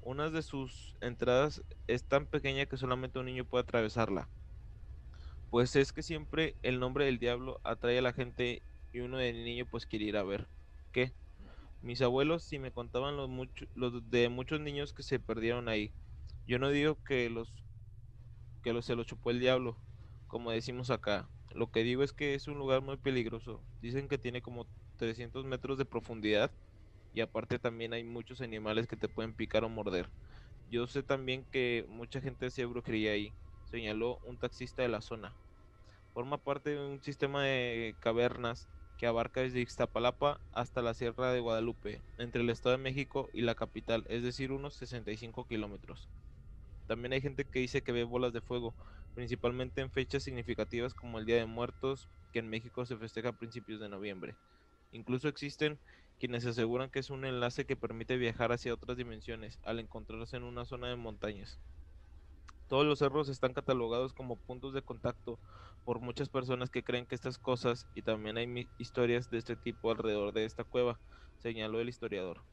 [0.00, 4.30] Una de sus entradas es tan pequeña que solamente un niño puede atravesarla.
[5.50, 9.32] Pues es que siempre el nombre del diablo atrae a la gente y uno de
[9.32, 10.48] niño pues quiere ir a ver.
[10.92, 11.14] ¿Qué?
[11.80, 13.30] Mis abuelos si me contaban los,
[13.74, 15.94] los de muchos niños que se perdieron ahí.
[16.46, 17.54] Yo no digo que los
[18.62, 19.76] que se los chupó el diablo,
[20.26, 21.28] como decimos acá.
[21.54, 23.62] Lo que digo es que es un lugar muy peligroso.
[23.80, 24.66] Dicen que tiene como
[24.96, 26.50] 300 metros de profundidad
[27.14, 30.08] y aparte también hay muchos animales que te pueden picar o morder.
[30.70, 33.32] Yo sé también que mucha gente hacía brujería ahí,
[33.70, 35.34] señaló un taxista de la zona.
[36.12, 38.68] Forma parte de un sistema de cavernas
[38.98, 43.42] que abarca desde Ixtapalapa hasta la Sierra de Guadalupe, entre el Estado de México y
[43.42, 46.10] la capital, es decir, unos 65 kilómetros.
[46.88, 48.74] También hay gente que dice que ve bolas de fuego,
[49.14, 53.32] principalmente en fechas significativas como el Día de Muertos, que en México se festeja a
[53.34, 54.38] principios de noviembre.
[54.90, 55.78] Incluso existen
[56.18, 60.44] quienes aseguran que es un enlace que permite viajar hacia otras dimensiones al encontrarse en
[60.44, 61.60] una zona de montañas.
[62.68, 65.40] Todos los cerros están catalogados como puntos de contacto
[65.84, 69.90] por muchas personas que creen que estas cosas y también hay historias de este tipo
[69.90, 71.00] alrededor de esta cueva,
[71.38, 72.44] señaló el historiador.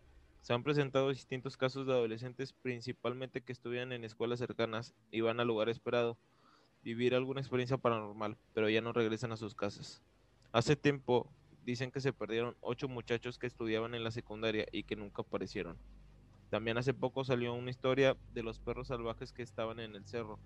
[0.46, 5.40] Se han presentado distintos casos de adolescentes, principalmente que estudian en escuelas cercanas y van
[5.40, 6.20] al lugar esperado,
[6.84, 10.04] vivir alguna experiencia paranormal, pero ya no regresan a sus casas.
[10.52, 14.96] Hace tiempo dicen que se perdieron ocho muchachos que estudiaban en la secundaria y que
[14.96, 15.80] nunca aparecieron.
[16.52, 20.38] También hace poco salió una historia de los perros salvajes que estaban en el cerro,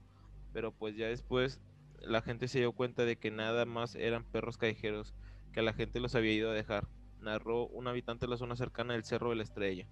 [0.53, 1.59] pero pues ya después
[1.99, 5.13] la gente se dio cuenta de que nada más eran perros callejeros
[5.51, 6.87] que la gente los había ido a dejar,
[7.21, 9.87] narró un habitante de la zona cercana del Cerro de la Estrella.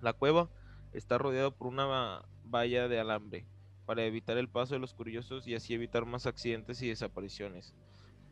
[0.00, 0.50] La cueva
[0.92, 3.46] está rodeada por una valla de alambre
[3.86, 7.74] para evitar el paso de los curiosos y así evitar más accidentes y desapariciones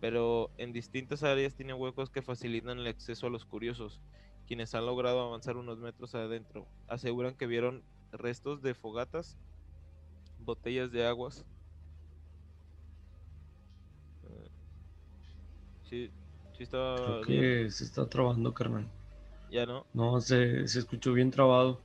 [0.01, 4.01] pero en distintas áreas tiene huecos que facilitan el acceso a los curiosos,
[4.47, 6.67] quienes han logrado avanzar unos metros adentro.
[6.89, 9.39] Aseguran que vieron restos de fogatas,
[10.39, 11.47] botellas de aguas.
[14.25, 14.49] Eh,
[15.89, 16.11] sí,
[16.57, 16.97] sí está.
[17.23, 18.87] Creo se está trabando, carnal.
[19.51, 19.87] Ya no.
[19.95, 21.81] No, se, se escuchó bien trabado.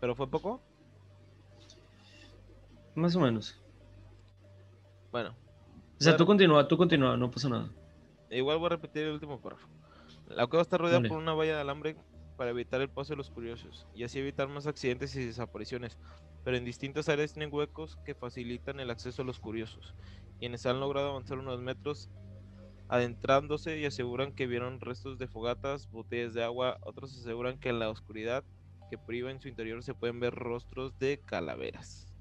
[0.00, 0.60] ¿Pero fue poco?
[2.94, 3.60] Más o menos.
[5.10, 5.34] Bueno,
[5.98, 7.70] o sea, tú continúa, tú continúa, no pasa nada.
[8.30, 9.66] Igual voy a repetir el último párrafo.
[10.28, 11.96] La cueva está rodeada por una valla de alambre
[12.36, 15.96] para evitar el paso de los curiosos y así evitar más accidentes y desapariciones,
[16.46, 19.96] pero en distintas áreas tienen huecos que facilitan el acceso a los curiosos,
[20.38, 22.08] quienes han logrado avanzar unos metros
[22.86, 27.80] adentrándose y aseguran que vieron restos de fogatas, botellas de agua, otros aseguran que en
[27.80, 28.44] la oscuridad
[28.88, 32.14] que priva en su interior se pueden ver rostros de calaveras.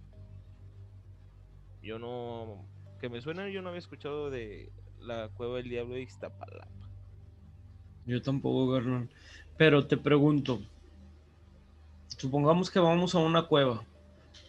[1.84, 2.66] Yo no
[3.00, 6.90] que me suena, yo no había escuchado de la cueva del diablo de Ixtapalapa.
[8.08, 9.12] Yo tampoco, Garnón.
[9.56, 10.62] Pero te pregunto,
[12.08, 13.86] supongamos que vamos a una cueva.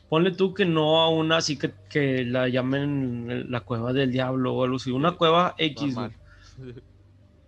[0.09, 4.55] Ponle tú que no a una así que, que la llamen la cueva del diablo
[4.55, 5.97] o algo así, una cueva X.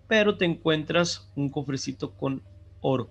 [0.09, 2.43] Pero te encuentras un cofrecito con
[2.81, 3.11] oro.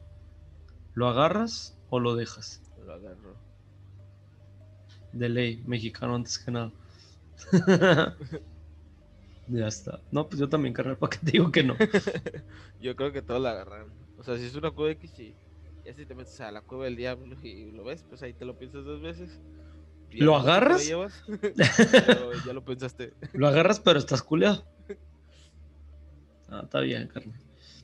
[0.93, 2.61] ¿Lo agarras o lo dejas?
[2.85, 3.35] Lo agarro.
[5.13, 6.71] De ley, mexicano antes que nada.
[9.47, 10.01] Ya está.
[10.11, 11.75] No, pues yo también, carnal, ¿para qué te digo que no?
[12.81, 13.87] Yo creo que todos la agarran.
[14.17, 15.35] O sea, si es una cueva X, sí.
[15.87, 18.43] Ya si te metes a la cueva del diablo y lo ves, pues ahí te
[18.43, 19.39] lo piensas dos veces.
[20.11, 20.85] ¿Lo agarras?
[20.85, 23.13] llevas, pero ya lo pensaste.
[23.31, 24.65] Lo agarras, pero estás culeado.
[26.49, 27.37] Ah, está bien, carnal.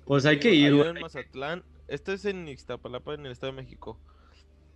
[0.05, 0.95] Pues hay que ir, uno güey.
[0.95, 1.63] en Mazatlán.
[1.89, 3.99] Esto es en Ixtapalapa, en el Estado de México.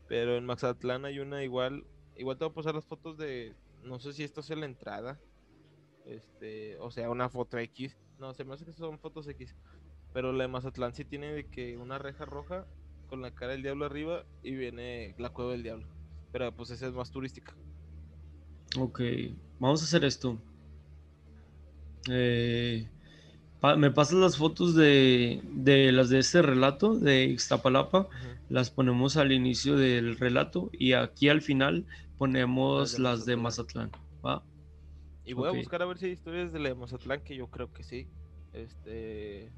[0.09, 1.85] Pero en Mazatlán hay una igual.
[2.17, 3.55] Igual te voy a pasar las fotos de.
[3.83, 5.17] No sé si esto es la entrada.
[6.05, 6.77] Este.
[6.79, 7.97] O sea, una foto X.
[8.19, 9.55] No, se me hace que son fotos X.
[10.11, 12.65] Pero la de Mazatlán sí tiene de que una reja roja
[13.07, 15.87] con la cara del diablo arriba y viene la cueva del diablo.
[16.31, 17.55] Pero pues esa es más turística.
[18.77, 19.01] Ok,
[19.59, 20.37] vamos a hacer esto.
[22.09, 22.87] Eh,
[23.59, 28.07] pa- me pasas las fotos de, de las de este relato de Ixtapalapa,
[28.49, 31.85] las ponemos al inicio del relato y aquí al final
[32.17, 33.91] ponemos las de Mazatlán.
[34.25, 34.43] ¿va?
[35.25, 37.47] Y voy a buscar a ver si hay historias de la de Mazatlán, que yo
[37.47, 38.07] creo que sí.
[38.53, 39.51] Este.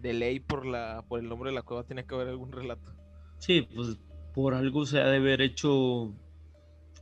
[0.00, 2.92] De ley por la por el nombre de la cueva tiene que haber algún relato.
[3.38, 3.98] Sí, pues
[4.34, 6.14] por algo se ha de haber hecho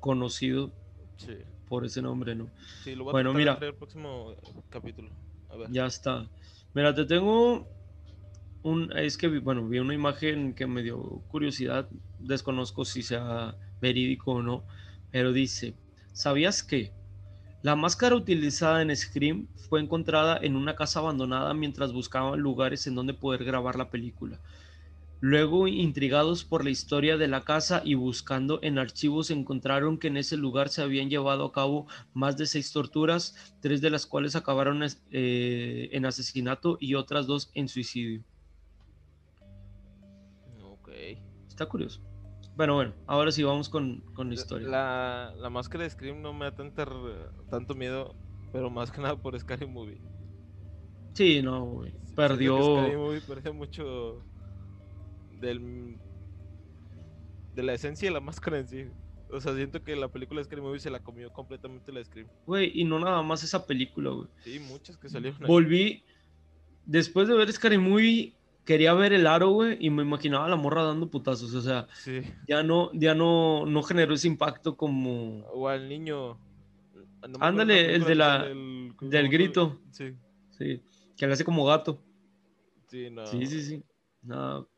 [0.00, 0.72] conocido
[1.16, 1.36] Sí.
[1.68, 2.48] por ese nombre, ¿no?
[2.82, 3.58] Sí, lo voy a Bueno, mira.
[3.60, 4.36] el próximo eh,
[4.68, 5.10] capítulo.
[5.50, 5.70] A ver.
[5.70, 6.28] Ya está.
[6.74, 7.66] Mira, te tengo
[8.62, 11.88] un, es que vi- bueno, vi una imagen que me dio curiosidad,
[12.18, 14.64] desconozco si sea verídico o no,
[15.10, 15.74] pero dice,
[16.12, 16.92] ¿sabías que
[17.62, 22.94] la máscara utilizada en Scream fue encontrada en una casa abandonada mientras buscaban lugares en
[22.94, 24.40] donde poder grabar la película?
[25.20, 30.16] Luego, intrigados por la historia de la casa y buscando en archivos, encontraron que en
[30.16, 34.36] ese lugar se habían llevado a cabo más de seis torturas, tres de las cuales
[34.36, 34.80] acabaron
[35.10, 38.22] eh, en asesinato y otras dos en suicidio.
[40.62, 40.90] Ok.
[41.48, 42.07] Está curioso.
[42.58, 44.66] Bueno, bueno, ahora sí vamos con, con la historia.
[44.66, 46.84] La, la máscara de Scream no me da tanta,
[47.48, 48.16] tanto miedo,
[48.52, 50.00] pero más que nada por Scary Movie.
[51.14, 51.94] Sí, no, güey.
[52.16, 52.58] Perdió.
[52.60, 54.24] Scary Movie parece mucho
[55.40, 56.00] del
[57.54, 58.86] de la esencia de la máscara en sí.
[59.30, 62.26] O sea, siento que la película de Scary Movie se la comió completamente la Scream.
[62.44, 64.26] Güey, y no nada más esa película, güey.
[64.42, 65.46] Sí, muchas que salieron ahí.
[65.46, 66.02] Volví,
[66.84, 68.34] después de ver Scary Movie,
[68.68, 71.54] quería ver el aro, güey, y me imaginaba a la morra dando putazos.
[71.54, 72.20] O sea, Sí.
[72.46, 76.38] ya no, ya no, no generó ese impacto como O al niño.
[77.26, 79.80] no Ándale, el de la- sale el- ¿cómo del grito.
[79.90, 80.14] Sí,
[80.50, 80.82] Sí,
[81.16, 81.98] que le hace como gato.
[82.88, 83.24] sí, no.
[83.26, 83.82] Sí, sí, sí.
[84.22, 84.68] No,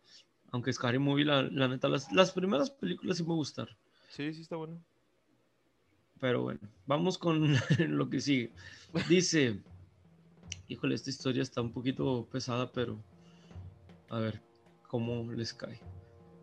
[0.52, 3.74] aunque Scary Movie, la, la neta, las, las primeras películas sí me gustaron.
[4.08, 4.80] Sí, sí está bueno.
[6.20, 7.54] Pero bueno, vamos con
[7.98, 8.52] lo que sigue.
[9.08, 9.58] Dice,
[10.68, 12.96] híjole, esta historia está un poquito pesada, pero
[14.10, 14.42] a ver
[14.88, 15.80] cómo les cae.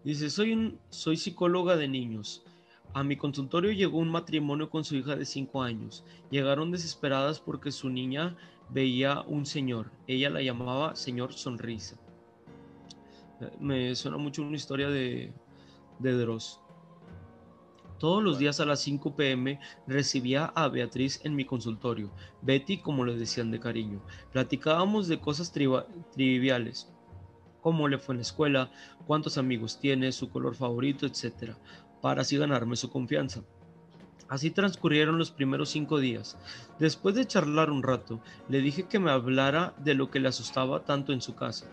[0.03, 2.43] Dice, soy, un, soy psicóloga de niños.
[2.93, 6.03] A mi consultorio llegó un matrimonio con su hija de 5 años.
[6.31, 8.35] Llegaron desesperadas porque su niña
[8.69, 9.91] veía un señor.
[10.07, 11.97] Ella la llamaba señor sonrisa.
[13.59, 15.33] Me suena mucho una historia de,
[15.99, 16.61] de Dross.
[17.99, 22.11] Todos los días a las 5 pm recibía a Beatriz en mi consultorio,
[22.43, 24.01] Betty como le decían de cariño.
[24.31, 26.91] Platicábamos de cosas triviales,
[27.67, 28.71] cómo le fue en la escuela,
[29.07, 31.51] cuántos amigos tiene, su color favorito, etc.,
[32.01, 33.43] para así ganarme su confianza.
[34.29, 36.37] Así transcurrieron los primeros cinco días.
[36.79, 40.85] Después de charlar un rato, le dije que me hablara de lo que le asustaba
[40.85, 41.67] tanto en su casa.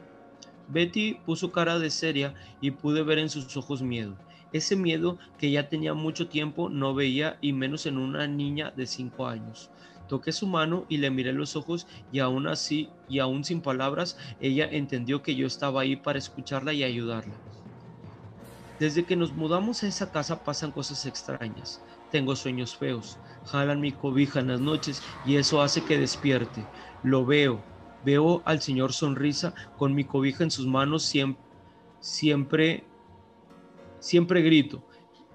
[0.66, 4.16] Betty puso cara de seria y pude ver en sus ojos miedo.
[4.52, 8.88] Ese miedo que ya tenía mucho tiempo no veía y menos en una niña de
[8.88, 9.70] 5 años.
[10.14, 14.16] Toqué su mano y le miré los ojos y aún así y aún sin palabras
[14.38, 17.34] ella entendió que yo estaba ahí para escucharla y ayudarla.
[18.78, 21.82] Desde que nos mudamos a esa casa pasan cosas extrañas.
[22.12, 26.64] Tengo sueños feos, jalan mi cobija en las noches y eso hace que despierte.
[27.02, 27.64] Lo veo,
[28.04, 31.42] veo al señor sonrisa con mi cobija en sus manos siempre,
[31.98, 32.84] siempre
[34.04, 34.82] Siempre grito.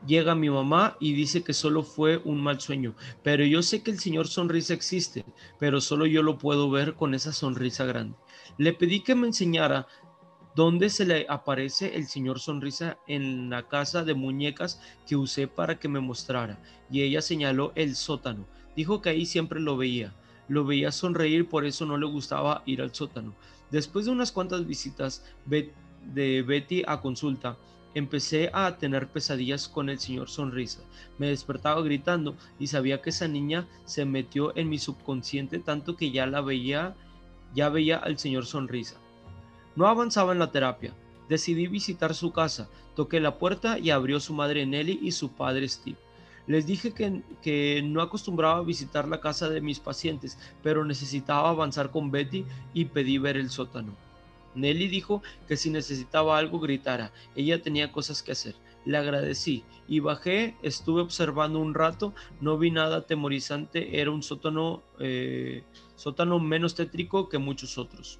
[0.07, 3.91] Llega mi mamá y dice que solo fue un mal sueño, pero yo sé que
[3.91, 5.25] el señor sonrisa existe,
[5.59, 8.15] pero solo yo lo puedo ver con esa sonrisa grande.
[8.57, 9.87] Le pedí que me enseñara
[10.55, 15.79] dónde se le aparece el señor sonrisa en la casa de muñecas que usé para
[15.79, 18.47] que me mostrara, y ella señaló el sótano.
[18.75, 20.15] Dijo que ahí siempre lo veía.
[20.47, 23.35] Lo veía sonreír, por eso no le gustaba ir al sótano.
[23.69, 27.57] Después de unas cuantas visitas de Betty a consulta,
[27.95, 30.81] empecé a tener pesadillas con el señor Sonrisa.
[31.17, 36.11] Me despertaba gritando y sabía que esa niña se metió en mi subconsciente tanto que
[36.11, 36.95] ya la veía,
[37.53, 38.95] ya veía al señor Sonrisa.
[39.75, 40.93] No avanzaba en la terapia.
[41.29, 42.69] Decidí visitar su casa.
[42.95, 45.97] Toqué la puerta y abrió su madre Nelly y su padre Steve.
[46.47, 51.49] Les dije que, que, no acostumbraba a visitar la casa de mis pacientes, pero necesitaba
[51.49, 54.08] avanzar con Betty y pedí ver el sótano.
[54.59, 58.55] Nelly dijo que si necesitaba algo gritara, ella tenía cosas que hacer.
[58.85, 64.83] Le agradecí y bajé, estuve observando un rato, no vi nada atemorizante, era un sótano,
[64.99, 65.63] eh,
[65.95, 68.19] sótano menos tétrico que muchos otros.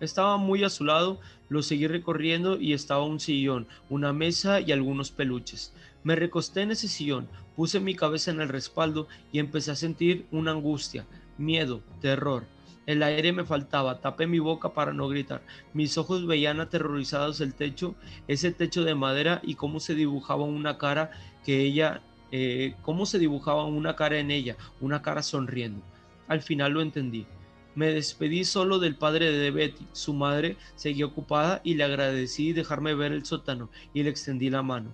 [0.00, 4.72] Estaba muy a su lado, lo seguí recorriendo y estaba un sillón, una mesa y
[4.72, 5.74] algunos peluches.
[6.04, 10.26] Me recosté en ese sillón, puse mi cabeza en el respaldo y empecé a sentir
[10.30, 11.06] una angustia,
[11.36, 12.46] miedo, terror.
[12.90, 15.42] El aire me faltaba, tapé mi boca para no gritar.
[15.74, 17.94] Mis ojos veían aterrorizados el techo,
[18.26, 21.12] ese techo de madera y cómo se dibujaba una cara
[21.44, 25.84] que ella, eh, cómo se dibujaba una cara en ella, una cara sonriendo.
[26.26, 27.28] Al final lo entendí.
[27.76, 29.86] Me despedí solo del padre de Betty.
[29.92, 34.64] Su madre seguía ocupada y le agradecí dejarme ver el sótano y le extendí la
[34.64, 34.92] mano.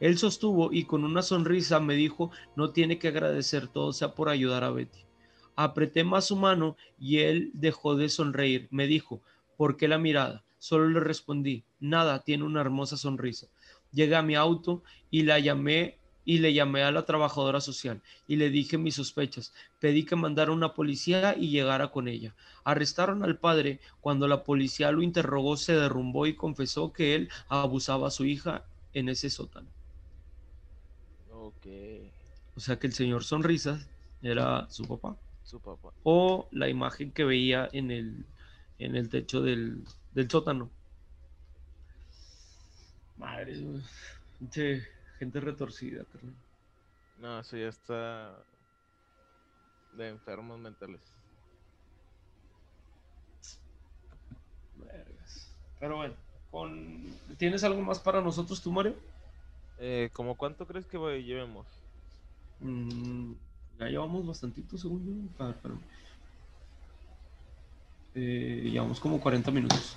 [0.00, 4.30] Él sostuvo y con una sonrisa me dijo, no tiene que agradecer, todo sea por
[4.30, 5.04] ayudar a Betty.
[5.56, 8.68] Apreté más su mano y él dejó de sonreír.
[8.70, 9.20] Me dijo,
[9.56, 10.44] ¿por qué la mirada?
[10.58, 13.48] Solo le respondí, nada, tiene una hermosa sonrisa.
[13.92, 18.36] Llegué a mi auto y la llamé y le llamé a la trabajadora social y
[18.36, 19.52] le dije mis sospechas.
[19.78, 22.34] Pedí que mandara una policía y llegara con ella.
[22.64, 23.80] Arrestaron al padre.
[24.00, 28.64] Cuando la policía lo interrogó, se derrumbó y confesó que él abusaba a su hija
[28.94, 29.68] en ese sótano.
[31.30, 31.66] Ok.
[32.56, 33.86] O sea que el señor Sonrisas
[34.22, 35.16] era su papá.
[35.44, 35.92] Su papá.
[36.02, 38.26] O la imagen que veía en el,
[38.78, 40.70] en el techo del, del sótano.
[43.16, 43.54] Madre,
[44.38, 44.86] gente,
[45.18, 46.34] gente retorcida, carnal.
[47.20, 48.44] No, eso ya está
[49.92, 51.00] de enfermos mentales.
[55.78, 56.14] Pero bueno,
[56.50, 57.04] con...
[57.36, 58.96] ¿tienes algo más para nosotros tú, Mario?
[59.78, 61.66] Eh, ¿Cómo cuánto crees que llevemos?
[62.60, 63.32] Mm,
[63.78, 65.04] ya llevamos bastantito, según
[65.38, 65.44] yo.
[65.44, 65.80] A ver, espérame.
[68.14, 69.96] Eh, llevamos como 40 minutos.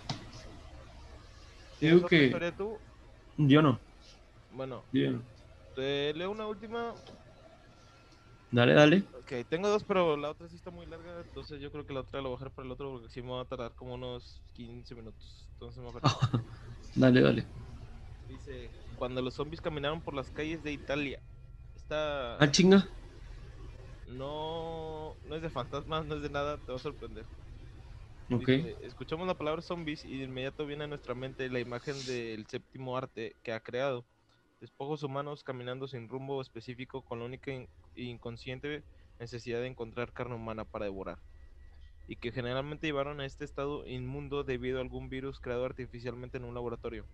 [1.80, 2.80] ¿Tienes Digo que tú?
[3.38, 3.80] yo no,
[4.49, 5.21] Bueno, yo no.
[5.75, 6.93] te leo una última.
[8.51, 9.03] Dale, dale.
[9.13, 11.21] Ok, tengo dos, pero la otra sí está muy larga.
[11.21, 13.21] Entonces yo creo que la otra la voy a bajar para el otro porque sí
[13.21, 15.47] me va a tardar como unos 15 minutos.
[15.53, 16.01] Entonces mejor.
[16.95, 17.45] Dale, dale.
[18.28, 21.21] Dice, cuando los zombies caminaron por las calles de Italia.
[21.75, 22.88] Esta Ah, chinga.
[24.07, 27.29] No, no es de fantasmas, no es de nada, te va a sorprender.
[28.31, 28.49] Ok.
[28.49, 32.45] Dice, escuchamos la palabra zombies y de inmediato viene a nuestra mente la imagen del
[32.47, 34.07] séptimo arte que ha creado.
[34.59, 38.85] Despojos humanos caminando sin rumbo específico con la única in- inconsciente
[39.19, 41.23] necesidad de encontrar carne humana para devorar.
[42.07, 46.45] Y que generalmente llevaron a este estado inmundo debido a algún virus creado artificialmente en
[46.45, 47.09] un laboratorio.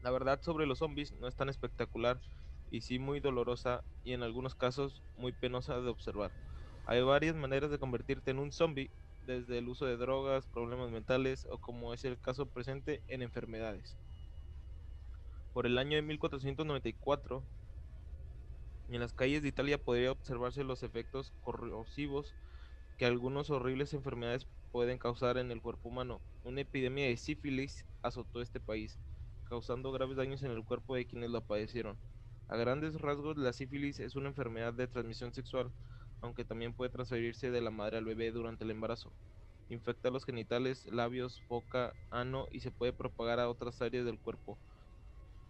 [0.00, 2.22] La verdad sobre los zombies no es tan espectacular
[2.70, 6.34] y sí muy dolorosa y en algunos casos muy penosa de observar.
[6.84, 11.46] Hay varias maneras de convertirte en un zombie, desde el uso de drogas, problemas mentales
[11.50, 13.98] o como es el caso presente en enfermedades.
[15.52, 17.46] Por el año de 1494,
[18.88, 22.36] en las calles de Italia podría observarse los efectos corrosivos
[22.96, 26.22] que algunas horribles enfermedades pueden causar en el cuerpo humano.
[26.42, 29.00] Una epidemia de sífilis azotó este país,
[29.44, 32.00] causando graves daños en el cuerpo de quienes la padecieron.
[32.50, 35.72] A grandes rasgos, la sífilis es una enfermedad de transmisión sexual,
[36.20, 39.14] aunque también puede transferirse de la madre al bebé durante el embarazo.
[39.68, 44.60] Infecta los genitales, labios, boca, ano y se puede propagar a otras áreas del cuerpo.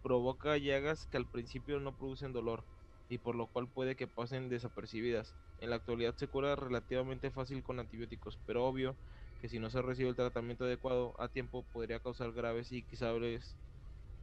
[0.02, 2.66] Provoca llagas que al principio no producen dolor
[3.08, 5.36] y por lo cual puede que pasen desapercibidas.
[5.58, 8.98] En la actualidad se cura relativamente fácil con antibióticos, pero obvio
[9.40, 13.08] que si no se recibe el tratamiento adecuado a tiempo podría causar graves y quizás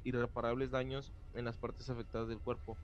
[0.03, 2.77] irreparables daños en las partes afectadas del cuerpo.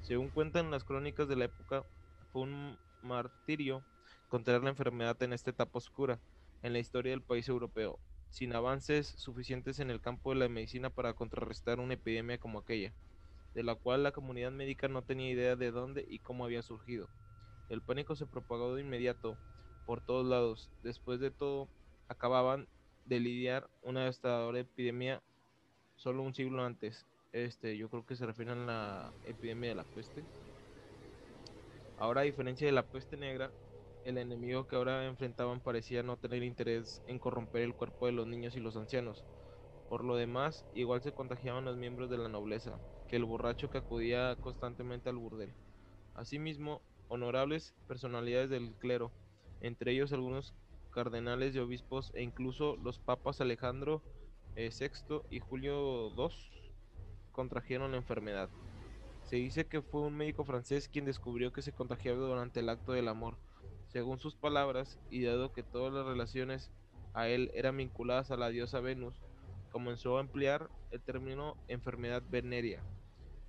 [0.00, 1.84] Según cuentan las crónicas de la época,
[2.32, 3.84] fue un martirio
[4.28, 6.20] contraer la enfermedad en esta etapa oscura
[6.62, 7.98] en la historia del país europeo,
[8.30, 12.94] sin avances suficientes en el campo de la medicina para contrarrestar una epidemia como aquella,
[13.54, 17.08] de la cual la comunidad médica no tenía idea de dónde y cómo había surgido.
[17.68, 19.36] El pánico se propagó de inmediato
[19.84, 20.70] por todos lados.
[20.82, 21.68] Después de todo,
[22.08, 22.68] acababan
[23.04, 25.22] de lidiar una devastadora epidemia
[26.02, 27.06] solo un siglo antes.
[27.32, 30.24] Este, yo creo que se refieren a la epidemia de la peste.
[31.96, 33.52] Ahora, a diferencia de la peste negra,
[34.04, 38.26] el enemigo que ahora enfrentaban parecía no tener interés en corromper el cuerpo de los
[38.26, 39.22] niños y los ancianos.
[39.88, 43.78] Por lo demás, igual se contagiaban los miembros de la nobleza, que el borracho que
[43.78, 45.54] acudía constantemente al burdel.
[46.14, 49.12] Asimismo, honorables personalidades del clero,
[49.60, 50.52] entre ellos algunos
[50.90, 54.02] cardenales y obispos e incluso los papas Alejandro
[54.56, 56.28] eh, VI y Julio II
[57.32, 58.48] contrajeron la enfermedad.
[59.24, 62.92] Se dice que fue un médico francés quien descubrió que se contagiaba durante el acto
[62.92, 63.36] del amor.
[63.88, 66.70] Según sus palabras, y dado que todas las relaciones
[67.14, 69.20] a él eran vinculadas a la diosa Venus,
[69.70, 72.82] comenzó a emplear el término enfermedad venérea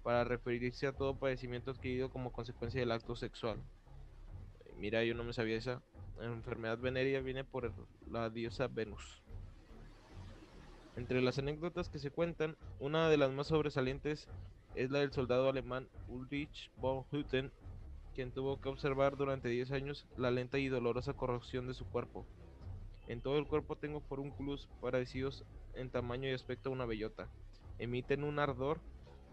[0.03, 3.61] para referirse a todo padecimiento adquirido como consecuencia del acto sexual.
[4.77, 5.81] Mira, yo no me sabía esa.
[6.21, 7.73] enfermedad venérea viene por
[8.09, 9.22] la diosa Venus.
[10.95, 14.27] Entre las anécdotas que se cuentan, una de las más sobresalientes
[14.75, 17.51] es la del soldado alemán Ulrich von Hutten,
[18.13, 22.27] quien tuvo que observar durante 10 años la lenta y dolorosa corrupción de su cuerpo.
[23.07, 27.27] En todo el cuerpo tengo forúnculos parecidos en tamaño y aspecto a una bellota.
[27.79, 28.79] Emiten un ardor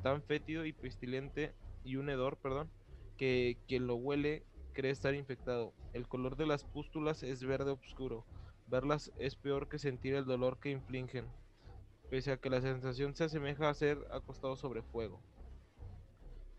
[0.03, 1.53] tan fétido y pestilente
[1.85, 2.71] y un hedor, perdón,
[3.19, 5.75] que quien lo huele cree estar infectado.
[5.93, 8.25] El color de las pústulas es verde oscuro.
[8.67, 11.27] Verlas es peor que sentir el dolor que infligen,
[12.11, 15.21] pese a que la sensación se asemeja a ser acostado sobre fuego.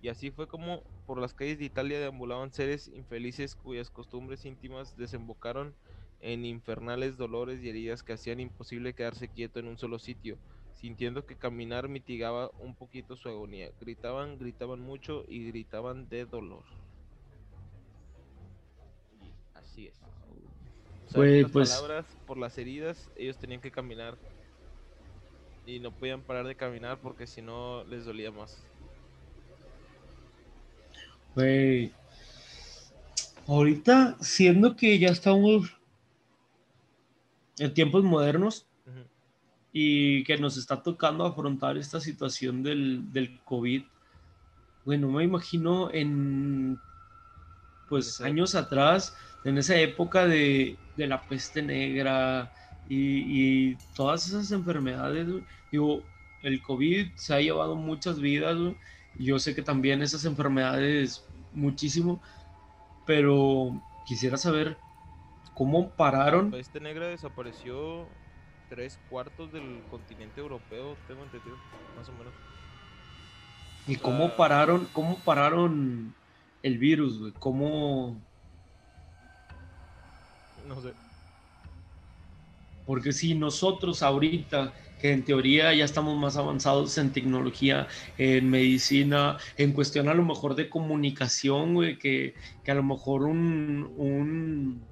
[0.01, 4.97] Y así fue como por las calles de Italia deambulaban seres infelices cuyas costumbres íntimas
[4.97, 5.75] desembocaron
[6.21, 10.37] en infernales dolores y heridas que hacían imposible quedarse quieto en un solo sitio,
[10.73, 13.71] sintiendo que caminar mitigaba un poquito su agonía.
[13.79, 16.63] Gritaban, gritaban mucho y gritaban de dolor.
[19.71, 19.99] así es.
[21.51, 24.17] pues, palabras, por las heridas, ellos tenían que caminar
[25.65, 28.63] y no podían parar de caminar porque si no les dolía más.
[31.35, 31.91] Güey.
[33.47, 35.77] Ahorita, siendo que ya estamos
[37.57, 38.65] en tiempos modernos
[39.73, 43.83] y que nos está tocando afrontar esta situación del, del COVID,
[44.85, 46.79] bueno, me imagino en
[47.87, 52.51] pues años atrás, en esa época de, de la peste negra
[52.93, 55.25] y, y, todas esas enfermedades,
[55.71, 56.03] digo,
[56.41, 58.57] el COVID se ha llevado muchas vidas,
[59.17, 61.23] yo sé que también esas enfermedades
[61.53, 62.19] muchísimo,
[63.05, 64.77] pero quisiera saber
[65.53, 66.51] cómo pararon.
[66.51, 68.09] La peste negra desapareció
[68.67, 71.55] tres cuartos del continente europeo, tengo entendido,
[71.95, 72.33] más o menos.
[73.87, 76.13] ¿Y cómo pararon, cómo pararon
[76.61, 77.31] el virus, güey?
[77.39, 78.17] ¿Cómo...?
[80.67, 80.93] No sé.
[82.85, 89.37] Porque si nosotros ahorita que en teoría ya estamos más avanzados en tecnología, en medicina,
[89.57, 94.87] en cuestión a lo mejor de comunicación, güey, que, que a lo mejor un, un,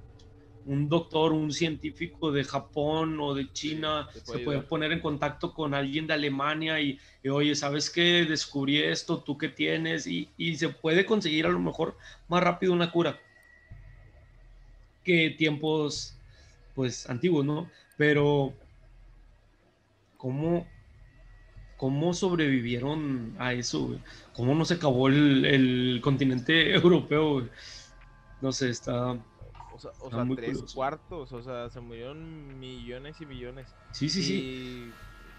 [0.64, 5.74] un, doctor, un científico de Japón o de China se puede poner en contacto con
[5.74, 6.98] alguien de Alemania y,
[7.30, 8.26] oye, ¿sabes qué?
[8.28, 10.08] Descubrí esto, ¿tú qué tienes?
[10.08, 13.20] Y, y se puede conseguir a lo mejor más rápido una cura
[15.04, 16.19] que tiempos,
[16.74, 17.70] pues, antiguos, ¿no?
[17.96, 18.54] Pero
[20.16, 20.66] ¿cómo,
[21.76, 23.98] cómo sobrevivieron a eso?
[24.34, 27.48] ¿Cómo no se acabó el, continente europeo?
[28.40, 29.18] No sé, está...
[30.02, 33.74] O sea, tres cuartos, o sea, se murieron millones y millones.
[33.92, 34.90] Sí, sí, sí.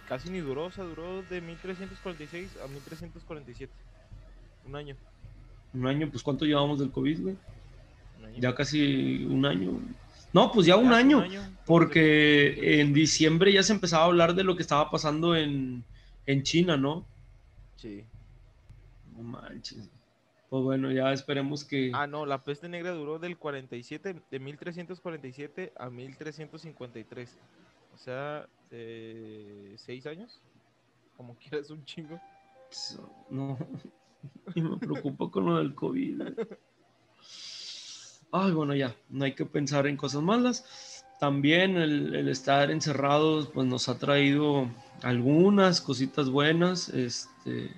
[0.07, 3.71] Casi ni duró, o sea, duró de 1346 a 1347.
[4.65, 4.95] Un año.
[5.73, 7.38] Un año, pues ¿cuánto llevamos del COVID, güey?
[8.38, 9.79] Ya casi un año.
[10.34, 11.25] No, pues ya un, año,
[11.65, 15.84] porque en diciembre ya se empezaba a hablar de lo que estaba pasando en,
[16.43, 17.05] China, ¿no?
[17.75, 18.05] Sí.
[19.17, 19.89] No manches.
[20.49, 21.91] Pues bueno, ya esperemos que...
[21.93, 27.38] Ah, no, la peste negra duró del 47, de 1347 a 1353.
[27.93, 30.41] O sea, eh, seis años.
[31.17, 32.19] Como quieras, un chingo.
[33.29, 33.57] No,
[34.55, 36.21] y me preocupa con lo del COVID
[38.32, 41.05] ay, bueno, ya, no hay que pensar en cosas malas.
[41.19, 44.67] También el, estar encerrados, pues nos ha traído
[45.03, 46.89] algunas cositas buenas.
[46.89, 47.71] Este,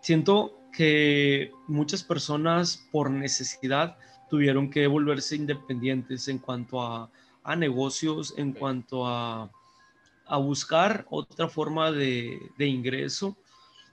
[0.00, 3.98] siento que muchas personas por necesidad
[4.30, 7.10] tuvieron que volverse independientes en cuanto a,
[7.56, 9.50] negocios, en cuanto a,
[10.40, 13.36] buscar otra forma de, de ingreso.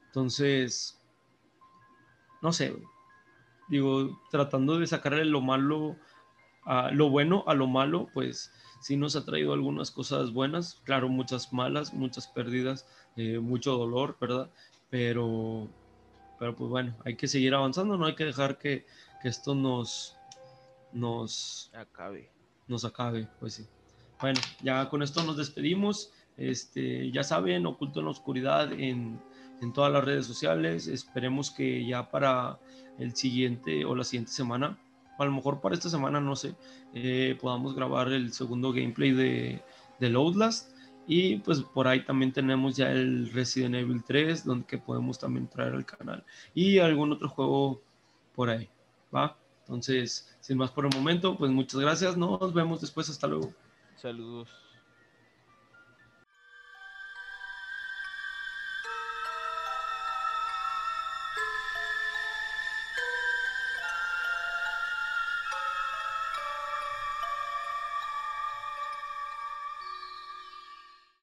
[0.08, 0.98] Entonces,
[2.42, 2.74] no sé,
[3.72, 5.96] digo, tratando de sacarle lo malo,
[6.66, 8.52] a, lo bueno a lo malo, pues
[8.82, 14.18] sí nos ha traído algunas cosas buenas, claro, muchas malas, muchas pérdidas, eh, mucho dolor,
[14.20, 14.52] ¿verdad?
[14.90, 15.70] Pero,
[16.38, 18.86] pero pues bueno, hay que seguir avanzando, no hay que dejar que,
[19.22, 20.18] que esto nos,
[20.92, 22.30] nos acabe.
[22.68, 23.68] Nos acabe, pues sí.
[24.20, 26.12] Bueno, ya con esto nos despedimos.
[26.38, 29.22] Este, ya saben, Oculto en la Oscuridad en,
[29.62, 30.88] en todas las redes sociales.
[30.88, 32.60] Esperemos que ya para
[33.00, 34.78] el siguiente o la siguiente semana,
[35.18, 36.56] a lo mejor para esta semana, no sé,
[36.94, 39.64] eh, podamos grabar el segundo gameplay de,
[40.00, 40.72] de Outlast
[41.08, 45.48] Y pues por ahí también tenemos ya el Resident Evil 3, donde que podemos también
[45.48, 46.24] traer al canal.
[46.54, 47.82] Y algún otro juego
[48.36, 48.70] por ahí,
[49.14, 49.38] ¿va?
[49.62, 52.18] Entonces, sin más por el momento, pues muchas gracias.
[52.18, 53.10] Nos vemos después.
[53.10, 53.54] Hasta luego.
[53.96, 54.71] Saludos.